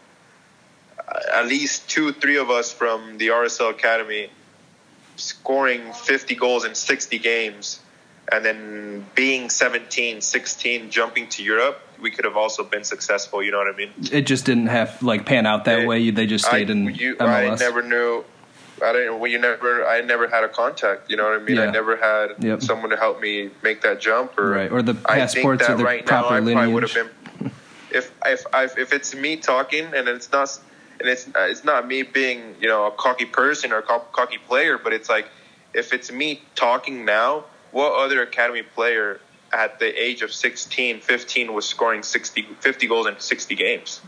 [1.33, 4.29] at least two three of us from the RSL Academy
[5.15, 7.79] scoring 50 goals in 60 games
[8.31, 13.51] and then being 17 16 jumping to Europe we could have also been successful you
[13.51, 16.09] know what I mean It just didn't have like pan out that It- way.
[16.11, 17.61] They just stayed I, in you, MLS.
[17.61, 18.23] I never knew.
[18.83, 19.19] I didn't.
[19.19, 19.85] Well, you never.
[19.85, 21.09] I never had a contact.
[21.09, 21.55] You know what I mean.
[21.57, 21.63] Yeah.
[21.63, 22.61] I never had Yep.
[22.63, 24.37] someone to help me make that jump.
[24.37, 27.11] Or Right, or the passports or the right proper now, I would have lineage.
[27.39, 27.51] been.
[27.91, 30.49] If if I, if it's me talking and it's not
[30.99, 34.39] and it's uh, it's not me being you know a cocky person or a cocky
[34.39, 35.27] player, but it's like
[35.73, 39.19] if it's me talking now, what other academy player
[39.51, 43.99] at the age of 16, 15 was scoring 60, 50 goals in 60 games?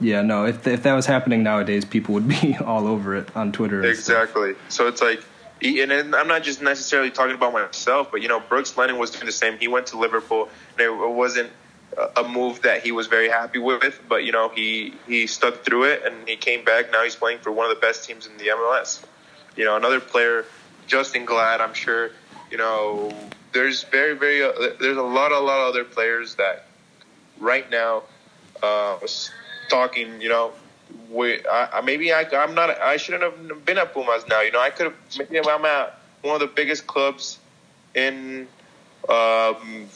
[0.00, 0.46] Yeah, no.
[0.46, 3.84] If if that was happening nowadays, people would be all over it on Twitter.
[3.84, 4.54] Exactly.
[4.70, 5.22] So it's like,
[5.62, 9.26] and I'm not just necessarily talking about myself, but you know, Brooks Lennon was doing
[9.26, 9.58] the same.
[9.58, 11.50] He went to Liverpool, and it wasn't
[11.98, 15.64] a- a move that he was very happy with, but you know, he he stuck
[15.64, 16.90] through it, and he came back.
[16.90, 19.00] Now he's playing for one of the best teams in the MLS.
[19.54, 20.46] You know, another player,
[20.88, 21.60] Justen Glad.
[21.60, 22.10] I'm sure.
[22.50, 23.12] You know,
[23.52, 26.66] there's very very uh, there's a lot a lot of other players that
[27.38, 28.02] right now
[28.62, 28.98] uh,
[29.68, 30.20] talking.
[30.20, 30.52] You know,
[31.10, 32.70] we, I, I- maybe I, I'm not.
[32.80, 34.40] I shouldn't have been at Pumas now.
[34.40, 35.30] You know, I could have.
[35.30, 37.38] Maybe I'm at one of the biggest clubs
[37.94, 38.46] in
[39.08, 39.86] um,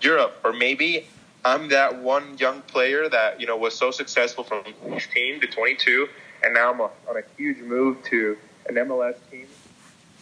[0.00, 1.06] Europe, or maybe
[1.44, 4.62] I'm that one young player that you know was so successful from
[4.92, 6.08] 16 to 22,
[6.42, 8.36] and now I'm on a huge move to
[8.68, 9.46] an MLS team,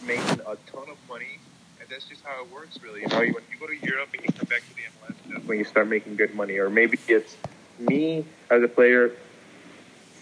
[0.05, 1.39] making a ton of money.
[1.79, 3.01] And that's just how it works, really.
[3.01, 5.45] You know, when you go to Europe and you come back to the MLS, that's
[5.45, 6.57] when you start making good money.
[6.57, 7.35] Or maybe it's
[7.79, 9.11] me as a player,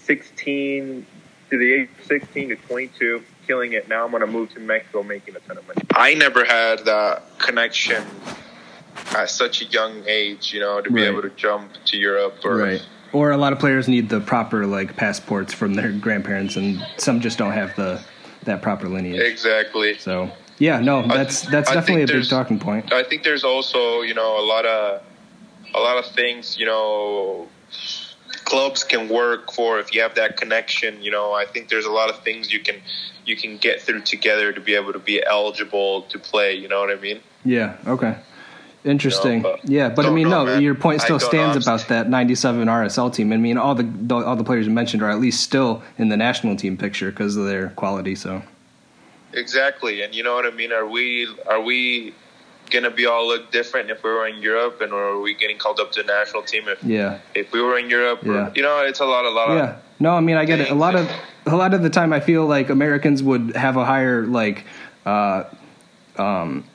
[0.04, 1.06] 16
[1.50, 3.88] to the age of 16 to 22, killing it.
[3.88, 5.82] Now I'm going to move to Mexico, making a ton of money.
[5.94, 8.04] I never had that connection
[9.12, 11.10] at such a young age, you know, to be Right.
[11.10, 12.82] able to jump to Europe or Right.
[13.14, 17.20] Or a lot of players need the proper like passports from their grandparents, and some
[17.20, 18.02] just don't have the
[18.44, 19.20] that proper lineage.
[19.20, 19.98] exactly.
[19.98, 22.94] So yeah, no, that's that's I definitely a big talking point.
[22.94, 25.02] I think there's also, you know, a lot of
[25.74, 27.48] a lot of things, you know,
[28.46, 31.02] clubs can work for if you have that connection.
[31.02, 32.76] You know, I think there's a lot of things you can
[33.26, 36.54] you can get through together to be able to be eligible to play.
[36.54, 37.22] You know what I mean?
[37.44, 37.78] Yeah.
[37.88, 38.16] Okay.
[38.84, 39.42] Interesting.
[39.44, 40.62] But- yeah, but I mean, know, no, man.
[40.62, 43.32] your point still stands about that '97 RSL team.
[43.32, 46.10] I mean, all the, the all the players you mentioned are at least still in
[46.10, 48.16] the national team picture because of their quality.
[48.16, 48.42] So
[49.34, 50.72] Exactly, and you know what I mean.
[50.72, 52.14] Are we are we
[52.72, 55.80] gonna be all look different if we were in Europe, and are we getting called
[55.80, 58.26] up to the national team if yeah, if we were in Europe?
[58.26, 59.76] or- you know, it's a lot, a lot of yeah.
[60.00, 60.72] No, I mean, I get it.
[60.72, 61.10] A lot of
[61.46, 64.66] a lot of the time, I feel like Americans would have a higher like.
[65.06, 65.44] Uh,
[66.18, 66.66] um,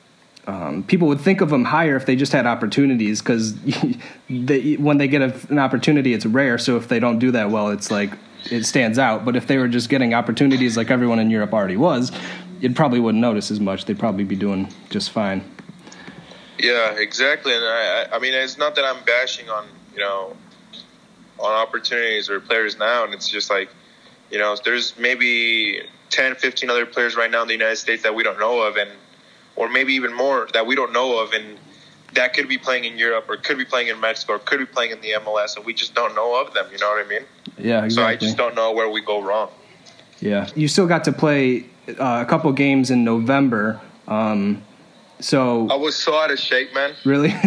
[0.47, 3.55] um, people would think of them higher if they just had opportunities because
[4.29, 6.59] when they get a, an opportunity, it's rare.
[6.59, 8.13] So if they don't do that well, it's like
[8.51, 9.25] it stands out.
[9.25, 12.13] But if they were just getting opportunities like everyone in Europe already was,
[12.61, 13.85] it probably wouldn't notice as much.
[13.87, 15.45] They'd probably be doing just fine.
[16.59, 17.55] Yeah, exactly.
[17.55, 20.37] And I, I- I mean, it's not that I'm bashing on you know
[21.39, 23.69] on opportunities or players now, and it's just like
[24.31, 28.15] you know, there's maybe 10, 15 other players right now in the United States that
[28.15, 28.91] we don't know of, and
[29.57, 31.59] or maybe even more that we don't know of, and
[32.15, 34.67] that could be playing in Europe or could be playing in Mexico or could be
[34.67, 36.67] playing in the MLS, and we just don't know of them.
[36.71, 37.23] You know what I mean?
[37.59, 37.91] Yeah, exactly.
[37.91, 39.51] So I just don't know where we go wrong.
[40.21, 43.81] Yeah, you still got to play uh, a couple games in November.
[44.09, 44.63] Um,
[45.21, 46.95] so I was so out of shape, man.
[47.05, 47.35] Really?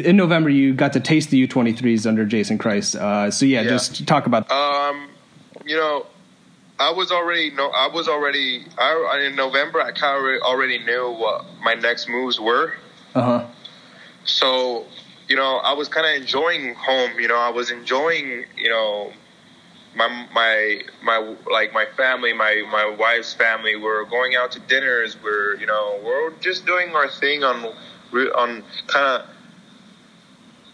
[0.00, 3.00] In November, you got to taste the U23s under Jason Kreis.
[3.00, 3.68] Uh, so yeah, Yeah.
[3.68, 4.50] just talk about.
[4.50, 5.08] Um,
[5.64, 6.06] you know,
[6.78, 9.80] I was already no, I was already I, in November.
[9.80, 12.74] I kind of already knew what my next moves were.
[13.14, 13.46] Uh huh.
[14.24, 14.84] So,
[15.28, 17.18] you know, I was kind of enjoying home.
[17.18, 19.12] You know, I was enjoying, you know,
[19.94, 23.76] my my my like my family, my my wife's family.
[23.76, 25.16] We're going out to dinners.
[25.22, 27.72] We're you know we're just doing our thing on
[28.12, 29.28] on kind of.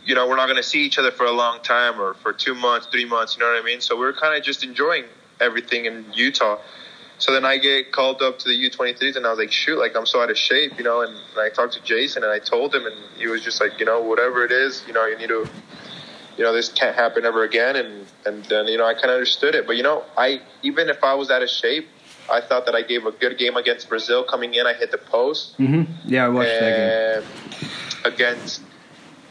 [0.04, 2.32] You know, we're not going to see each other for a long time or for
[2.32, 3.36] two months, three months.
[3.36, 3.80] You know what I mean?
[3.80, 5.04] So we're kind of just enjoying
[5.42, 6.58] everything in Utah.
[7.18, 9.96] So then I get called up to the U23s, and I was like, shoot, like
[9.96, 11.02] I'm so out of shape, you know.
[11.02, 13.78] And, and I talked to Jason, and I told him, and he was just like,
[13.78, 15.46] you know, whatever it is, you know, you need to,
[16.36, 17.76] you know, this can't happen ever again.
[17.76, 19.66] And and then you know, I kind of understood it.
[19.66, 21.88] But you know, I even if I was out of shape,
[22.30, 24.24] I thought that I gave a good game against Brazil.
[24.24, 28.12] Coming in, I hit the post, hmm Yeah, I watched that game.
[28.12, 28.62] against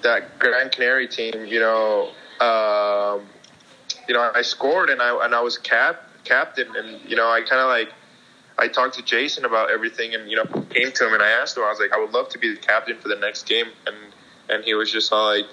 [0.04, 3.28] that Grand Canary team, you know, um,
[4.12, 7.40] you know, I scored and I and I was cap captain, and you know, I
[7.44, 7.94] kind of like
[8.58, 11.56] I talked to Jason about everything, and you know, came to him and I asked
[11.56, 13.68] him, I was like, I would love to be the captain for the next game,
[13.88, 13.96] and
[14.50, 15.46] and he was just all like,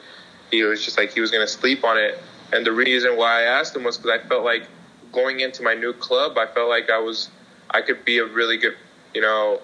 [0.51, 2.19] he was just like he was gonna sleep on it,
[2.53, 4.67] and the reason why I asked him was because I felt like
[5.13, 7.31] going into my new club, I felt like I was
[7.71, 8.75] I could be a really good,
[9.15, 9.61] you know,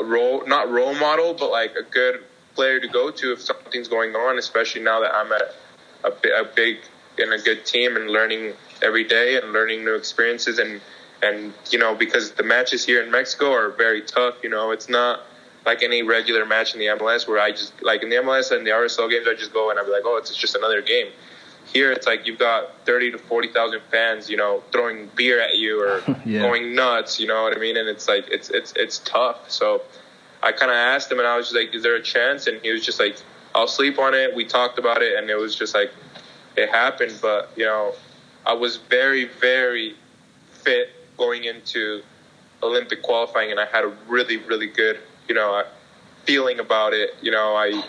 [0.00, 2.24] a role not role model, but like a good
[2.54, 5.54] player to go to if something's going on, especially now that I'm at
[6.04, 6.78] a, a big
[7.18, 10.80] and a good team and learning every day and learning new experiences and
[11.22, 14.34] and you know because the matches here in Mexico are very tough.
[14.42, 15.20] You know, it's not
[15.64, 18.66] like any regular match in the MLS where I just like in the MLS and
[18.66, 21.08] the RSL games I just go and I'm like, oh, it's just another game.
[21.72, 25.56] Here it's like you've got thirty to forty thousand fans, you know, throwing beer at
[25.56, 26.42] you or Yeah.
[26.42, 27.18] going nuts.
[27.18, 27.76] You know what I mean?
[27.76, 29.50] And it's like it's it's it's tough.
[29.50, 29.82] So
[30.42, 32.46] I kind of asked him and I was just like, is there a chance?
[32.46, 33.16] And he was just like,
[33.54, 34.34] I'll sleep on it.
[34.36, 35.90] We talked about it and it was just like
[36.56, 37.18] it happened.
[37.20, 37.94] But you know,
[38.44, 39.94] I was very very
[40.50, 42.02] fit going into
[42.62, 44.98] Olympic qualifying, and I had a really, really good,
[45.28, 45.64] you know, uh,
[46.24, 47.14] feeling about it.
[47.22, 47.82] You know, I,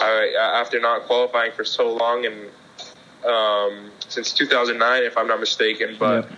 [0.00, 2.50] I after not qualifying for so long and
[3.24, 6.28] um, since 2009, if I'm not mistaken, but.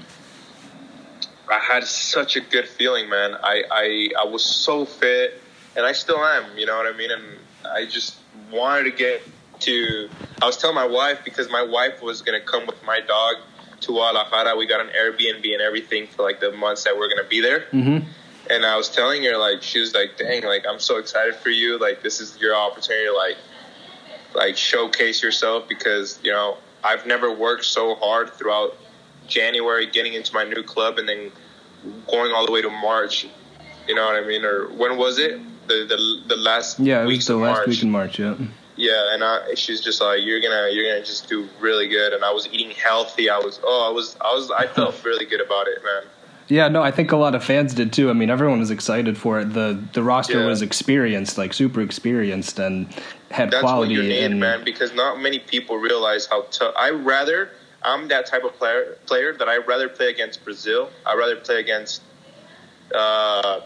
[1.46, 3.34] I had such a good feeling, man.
[3.34, 5.42] I, I I was so fit,
[5.76, 6.56] and I still am.
[6.56, 7.10] You know what I mean?
[7.10, 7.22] And
[7.70, 8.16] I just
[8.50, 9.22] wanted to get
[9.64, 10.08] to.
[10.42, 13.36] I was telling my wife because my wife was gonna come with my dog
[13.82, 14.56] to Guadalajara.
[14.56, 17.60] We got an Airbnb and everything for like the months that we're gonna be there.
[17.72, 18.06] Mm-hmm.
[18.50, 21.50] And I was telling her like she was like, "Dang, like I'm so excited for
[21.50, 21.78] you.
[21.78, 23.36] Like this is your opportunity to like
[24.34, 28.76] like showcase yourself because you know I've never worked so hard throughout
[29.26, 31.30] January getting into my new club and then
[32.10, 33.26] going all the way to March.
[33.88, 34.44] You know what I mean?
[34.44, 35.40] Or when was it?
[35.68, 37.68] The the the last Yeah, it was the of last March.
[37.68, 38.18] week in March.
[38.18, 38.34] Yeah.
[38.76, 42.12] Yeah, and I, she's just like, you're gonna, you're gonna just do really good.
[42.12, 43.30] And I was eating healthy.
[43.30, 46.02] I was, oh, I was, I was, I felt really good about it, man.
[46.48, 48.10] Yeah, no, I think a lot of fans did too.
[48.10, 49.54] I mean, everyone was excited for it.
[49.54, 50.46] the The roster Yeah.
[50.46, 52.86] was experienced, like super experienced, and
[53.30, 53.96] had That's quality.
[53.96, 56.74] what you need, and man, because not many people realize how tough.
[56.76, 57.50] I rather,
[57.82, 60.90] I'm that type of player, player that I rather play against Brazil.
[61.06, 62.02] I rather play against
[62.94, 63.60] uh,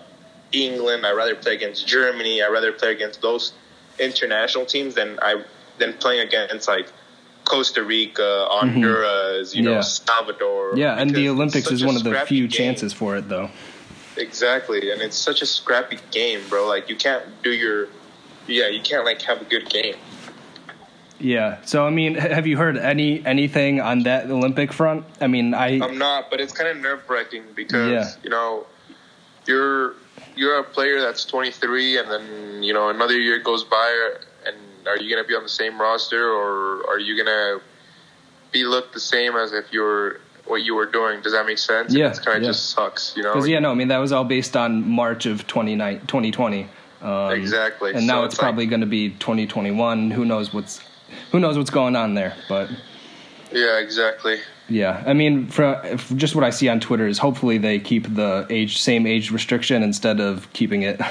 [0.53, 1.05] England.
[1.05, 2.43] I rather play against Germany.
[2.43, 3.53] I rather play against those
[3.99, 5.43] international teams than I
[5.79, 6.89] than playing against like
[7.45, 9.77] Costa Rica, Honduras, you know, Mm-hmm.
[9.77, 9.81] Yeah.
[9.81, 10.73] Salvador.
[10.77, 12.51] yeah, and the Olympics is one of the few game.
[12.51, 13.51] chances for it, though.
[14.17, 16.67] Exactly, and it's such a scrappy game, bro.
[16.67, 17.89] Like you can't do your,
[18.47, 19.95] yeah, you can't like have a good game.
[21.21, 21.59] Yeah.
[21.65, 25.05] So, I mean, have you heard any anything on that Olympic front?
[25.21, 28.11] I mean, I I'm not, but it's kind of nerve wracking because Yeah.
[28.23, 28.67] you know
[29.47, 29.95] you're
[30.37, 34.15] you're a player that's 23, and then you know another year goes by,
[34.47, 34.57] and
[34.87, 37.61] are you gonna be on the same roster, or are you gonna
[38.53, 41.21] be looked the same as if you were what you were doing?
[41.21, 41.93] Does that make sense?
[41.93, 42.49] Yeah, it's kind of yeah.
[42.51, 43.33] just sucks, you know.
[43.33, 46.69] because yeah, no, I mean that was all based on March of 29 2020.
[47.01, 47.93] Um, Exactly.
[47.95, 50.11] And now So it's, it's like- probably going to be 2021.
[50.11, 50.81] Who knows what's
[51.31, 52.35] who knows what's going on there?
[52.49, 52.71] But
[53.53, 54.41] Yeah, exactly.
[54.69, 58.47] Yeah, I mean, if just what I see on Twitter is hopefully they keep the
[58.51, 61.01] age same age restriction instead of keeping it.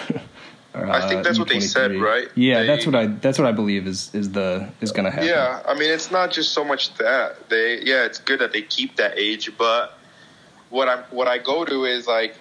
[0.76, 2.28] I think that's what they said, right?
[2.36, 5.12] Yeah, They- that's what I that's what I believe is is the is going to
[5.12, 5.28] happen.
[5.28, 7.80] Yeah, I mean, it's not just so much that they.
[7.82, 9.98] Yeah, it's good that they keep that age, but
[10.70, 12.36] what I'm what I go to is like,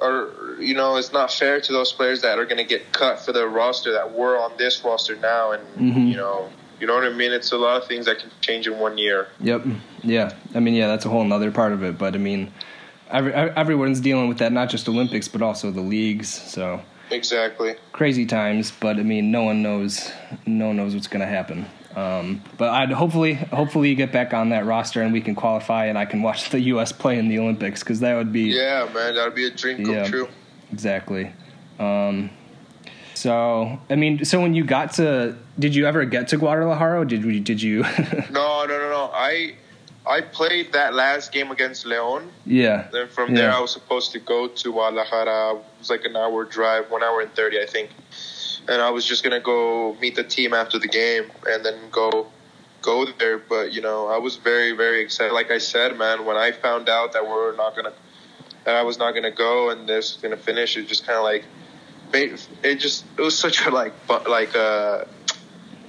[0.00, 3.20] or you know, it's not fair to those players that are going to get cut
[3.20, 6.08] for the roster that were on this roster now, and Mhm.
[6.10, 6.48] you know,
[6.80, 7.32] you know what I mean.
[7.32, 9.28] It's a lot of things that can change in one year.
[9.40, 9.64] Yep.
[10.02, 10.32] Yeah.
[10.54, 11.98] I mean, yeah, that's a whole nother part of it.
[11.98, 12.52] But I mean,
[13.10, 16.28] every, everyone's dealing with that, not just Olympics, but also the leagues.
[16.28, 17.74] So Exactly.
[17.92, 18.70] crazy times.
[18.70, 20.10] But I mean, no one knows.
[20.46, 21.66] No one knows what's going to happen.
[21.96, 25.86] Um, but I'd hopefully, hopefully, you get back on that roster and we can qualify,
[25.86, 26.92] and I can watch the U.S.
[26.92, 29.94] play in the Olympics because that would be Yeah, man, that'd be a dream come
[29.94, 30.04] Yeah.
[30.06, 30.28] true.
[30.72, 31.32] exactly.
[31.80, 32.30] Um,
[33.14, 37.00] so I mean, so when you got to, did you ever get to Guadalajara?
[37.00, 37.40] Or did we?
[37.40, 37.84] Did you?
[38.30, 39.10] No, no, no, no.
[39.12, 39.54] I
[40.06, 42.30] I played that last game against Leon.
[42.46, 42.88] yeah.
[42.92, 45.56] Then from there, I was supposed to go to Guadalajara.
[45.56, 47.90] It was like an hour drive, one hour and 30, I think.
[48.68, 51.78] And I was just going to go meet the team after the game and then
[51.90, 52.28] go
[52.82, 53.38] go there.
[53.38, 55.32] But, you know, I was very, very excited.
[55.34, 57.92] Like I said, man, when I found out that we're not to,
[58.64, 61.06] that I was not going to go and this was going to finish, it just
[61.06, 61.44] kind of like,
[62.12, 63.92] it just, it was such a like,
[64.26, 65.06] like a,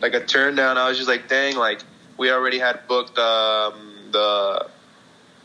[0.02, 0.78] like a turn down.
[0.78, 1.82] I was just like, dang, like,
[2.18, 4.68] we already had booked um, the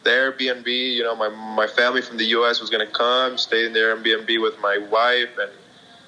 [0.02, 0.66] the Airbnb.
[0.66, 2.61] You know, my my family from the U.S.
[2.61, 5.50] was gonna come, stay in the Airbnb with my wife, and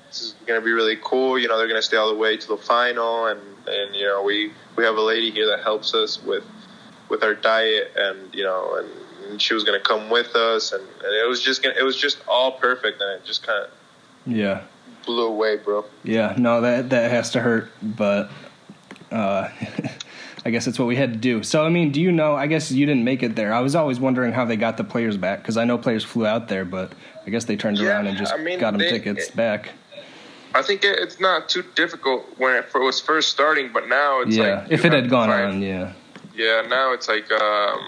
[0.08, 1.38] this is gonna be really cool.
[1.38, 4.22] You know, they're gonna stay all the way to the final, and and you know
[4.22, 6.44] we we have a lady here that helps us with
[7.08, 10.82] with our diet, and you know, and, and she was gonna come with us, and,
[10.82, 13.70] and it was just gonna, it was just all perfect, and it just kind of
[14.26, 14.62] Yeah.
[15.08, 15.84] Blew away, bro.
[16.04, 18.30] Yeah, no, that that has to hurt, but
[19.10, 19.48] uh,
[20.44, 21.42] I guess that's what we had to do.
[21.42, 22.36] So, I mean, do you know?
[22.36, 23.52] I guess you didn't make it there.
[23.52, 26.26] I was always wondering how they got the players back because I know players flew
[26.26, 26.92] out there, but
[27.26, 29.70] I guess they turned Yeah, around and just I mean, got them they- tickets back.
[30.54, 34.34] I think it, it's not too difficult when it was first starting, but now it's
[34.36, 35.92] Yeah, like if it had gone find- on, yeah,
[36.34, 37.80] Yeah, now it's like um,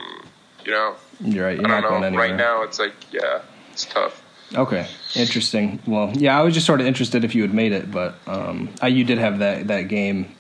[0.65, 1.59] you know, you're right.
[1.61, 2.07] You're I don't know.
[2.07, 2.29] anywhere.
[2.29, 3.41] Right now, it's like yeah,
[3.73, 4.23] it's tough.
[4.55, 5.79] Okay, interesting.
[5.87, 8.71] Well, yeah, I was just sort of interested if you had made it, but um,
[8.83, 10.35] I, you did have that that game.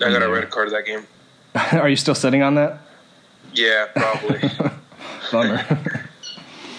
[0.00, 1.06] I got a red card of that game.
[1.80, 2.78] Are you still sitting on that?
[3.52, 4.50] Yeah, probably.
[5.32, 5.64] Bummer.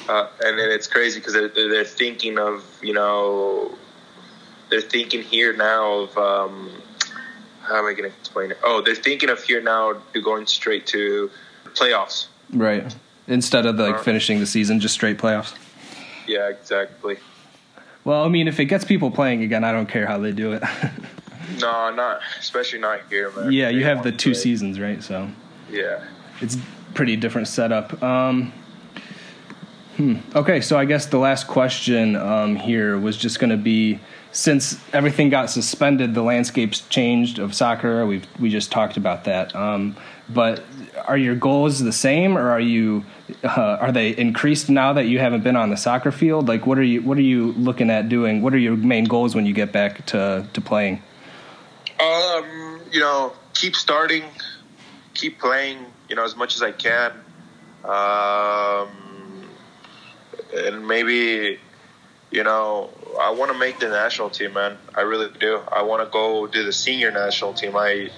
[0.10, 3.76] uh, and then it's crazy because they're, they're they're thinking of you know
[4.70, 6.72] they're thinking here now of um,
[7.64, 8.58] how am I going to explain it?
[8.64, 11.30] Oh, they're thinking of here now to going straight to
[11.74, 12.28] playoffs.
[12.54, 12.96] right.
[13.28, 14.04] Instead of like Uh-huh.
[14.04, 15.54] finishing the season, just straight playoffs.
[16.28, 17.18] Yeah, exactly.
[18.04, 20.54] Well, I mean, if it gets people playing again, I don't care how they do
[20.54, 20.64] it.
[21.62, 23.52] No, not especially not here, man.
[23.52, 24.40] yeah, you have the two play.
[24.40, 25.04] seasons, right?
[25.04, 25.30] So
[25.70, 26.04] Yeah.
[26.42, 26.58] it's
[26.96, 28.02] pretty different setup.
[28.02, 28.52] Um,
[29.96, 30.16] hmm.
[30.36, 34.00] Okay, so I guess the last question um, here was just going to be
[34.32, 38.08] since everything got suspended, the landscape's changed of soccer.
[38.08, 39.56] We've we just talked about that.
[39.56, 39.96] Um,
[40.28, 40.64] but
[41.08, 43.04] are your goals the same, or are you
[43.44, 46.48] uh, are they increased now that you haven't been on the soccer field?
[46.48, 48.42] Like, what are you what are you looking at doing?
[48.42, 51.02] What are your main goals when you get back to to playing?
[52.00, 54.24] Um, you know, keep starting,
[55.14, 57.12] keep playing, you know, as much as I can.
[57.84, 59.50] Um,
[60.56, 61.60] and maybe,
[62.32, 62.90] you know,
[63.20, 64.78] I want to make the national team, man.
[64.94, 65.62] I really do.
[65.72, 67.76] I want to go do the senior national team.
[67.76, 68.10] I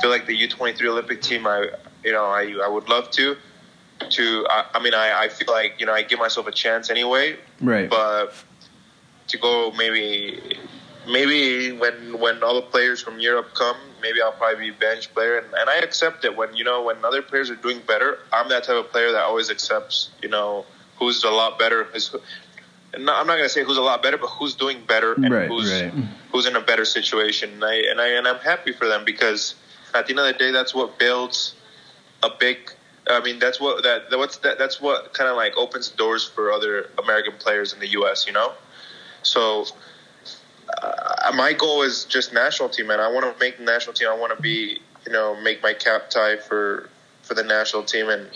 [0.00, 1.68] feel like the U23 Olympic team, I,
[2.04, 3.36] you know, I, I would love to.
[4.10, 6.90] To, I, I mean, I, I feel like, you know, I give myself a chance
[6.90, 7.88] anyway, Right.
[7.88, 8.34] but
[9.28, 10.58] to go maybe
[11.06, 15.38] maybe when when all the players from Europe come, maybe I'll probably be bench player,
[15.38, 16.36] and, and I accept it.
[16.36, 19.22] When you know when other players are doing better, I'm that type of player that
[19.22, 20.10] always accepts.
[20.20, 20.64] You know
[20.98, 21.86] who's a lot better.
[21.94, 22.14] Is,
[22.94, 25.30] and not, I'm not gonna say who's a lot better, but who's doing better and
[25.30, 25.92] Right, who's right.
[26.32, 27.52] who's in a better situation.
[27.54, 29.54] And I and I and I'm happy for them because
[29.94, 31.54] at the end of the day, that's what builds
[32.22, 32.72] a big.
[33.08, 36.52] I mean, that's what that what's that that's what kind of like opens doors for
[36.52, 38.26] other American players in the U.S.
[38.26, 38.52] You know,
[39.22, 39.66] so
[40.82, 43.00] uh, my goal is just national team, man.
[43.00, 44.08] I want to make the national team.
[44.08, 46.88] I want to be, you know, make my cap tie for
[47.22, 48.28] for the national team, and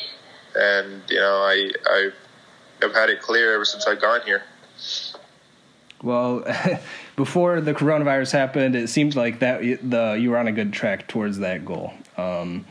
[0.54, 2.10] and you know, I I
[2.82, 4.42] have had it clear ever since I got here.
[6.02, 6.44] Well,
[7.16, 11.08] before the coronavirus happened, it seemed like that the you were on a good track
[11.08, 11.92] towards that goal.
[12.16, 12.66] Um,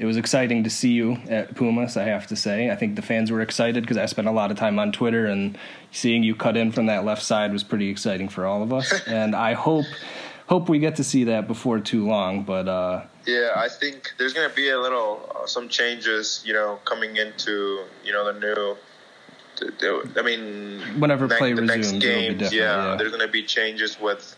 [0.00, 1.98] it was exciting to see you at Pumas.
[1.98, 4.50] I have to say, I think the fans were excited because I spent a lot
[4.50, 5.58] of time on Twitter, and
[5.92, 8.90] seeing you cut in from that left side was pretty exciting for all of us.
[9.06, 9.84] and I hope
[10.46, 12.44] hope we get to see that before too long.
[12.44, 16.54] But uh, Yeah, I think there's going to be a little uh, some changes, you
[16.54, 18.76] know, coming into you know the new.
[20.16, 22.96] I mean, Whenever ne- play the resumes, be games, yeah, yeah.
[22.96, 24.34] there's going to be changes with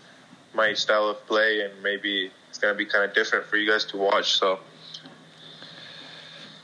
[0.54, 3.70] my style of play, and maybe it's going to be kind of different for you
[3.70, 4.36] guys to watch.
[4.36, 4.58] So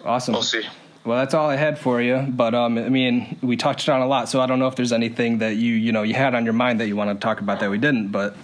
[0.04, 0.34] awesome.
[0.34, 0.64] we'll see.
[1.04, 2.26] Well, that's all I had for you.
[2.28, 4.92] But um, I mean, we touched on a lot, so I don't know if there's
[4.92, 7.40] anything that you you know you had on your mind that you want to talk
[7.40, 8.08] about that we didn't.
[8.08, 8.36] But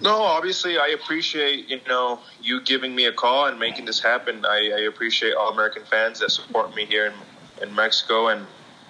[0.00, 4.44] No, obviously, I appreciate you know you giving me a call and making this happen.
[4.44, 8.46] I, I appreciate all American fans that support me here in, in Mexico and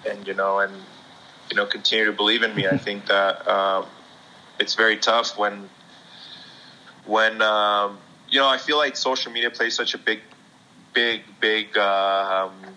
[0.09, 0.73] and you know and
[1.49, 2.67] you know continue to believe in me.
[2.67, 3.85] I think that um,
[4.59, 5.69] it's very tough when
[7.05, 7.97] when um,
[8.29, 10.21] you know I feel like social media plays such a big,
[10.93, 11.77] big, big.
[11.77, 12.75] Uh, um,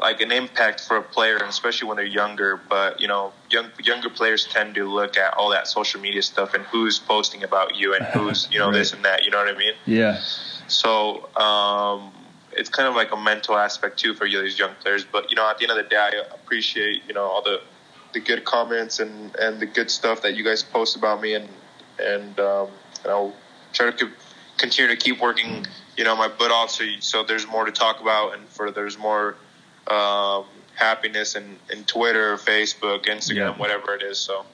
[0.00, 2.60] like an impact for a player, especially when they're younger.
[2.68, 6.54] But you know, young younger players tend to look at all that social media stuff
[6.54, 9.24] and who's posting about you and who's you know this and that.
[9.24, 9.74] You know what I mean?
[9.86, 10.18] yeah,
[10.68, 12.12] So um,
[12.52, 15.04] it's kind of like a mental aspect too for you, these young players.
[15.04, 17.60] But you know, at the end of the day, I appreciate you know all the
[18.12, 21.48] the good comments and and the good stuff that you guys post about me, and
[21.98, 22.68] and um,
[23.02, 23.34] and I'll
[23.72, 24.10] try to
[24.58, 25.64] continue to keep working
[25.96, 28.98] you know my butt off so so there's more to talk about and for there's
[28.98, 29.36] more
[29.88, 30.44] um,
[30.74, 33.56] happiness in, in Twitter, Facebook, Instagram, Yeah.
[33.58, 34.18] whatever it is.
[34.18, 34.44] So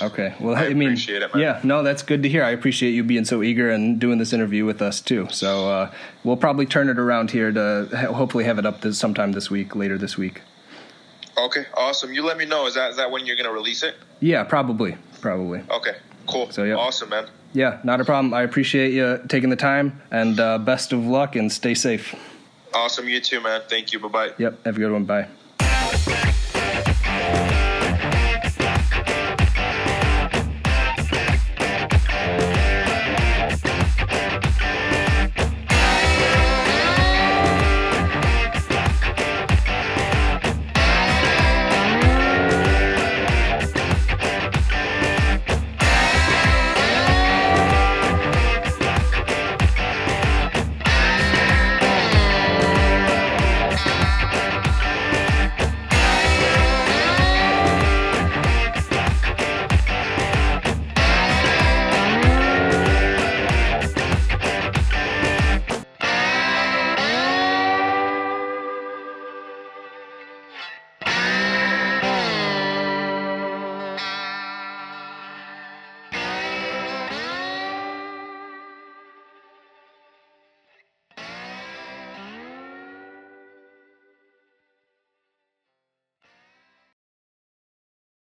[0.00, 0.34] okay.
[0.40, 1.42] Well, I I, mean, appreciate it, man.
[1.42, 2.42] yeah, no, that's good to hear.
[2.44, 5.28] I appreciate you being so eager and doing this interview with us too.
[5.30, 5.90] So uh,
[6.24, 9.74] we'll probably turn it around here to hopefully have it up this, sometime this week,
[9.76, 10.40] later this week.
[11.36, 12.12] okay, awesome.
[12.14, 12.66] You let me know.
[12.66, 13.96] Is that is that when you're gonna release it?
[14.20, 15.62] Yeah, probably, probably.
[15.70, 15.96] Okay,
[16.28, 16.50] cool.
[16.50, 16.76] So, yeah.
[16.76, 17.26] awesome, man.
[17.54, 18.32] Yeah, not a problem.
[18.32, 22.14] I appreciate you taking the time, and uh, best of luck and stay safe.
[22.74, 23.62] Awesome, you too, man.
[23.68, 24.00] Thank you.
[24.00, 24.30] Bye bye.
[24.38, 25.04] Yep, have a good one.
[25.04, 26.18] Bye.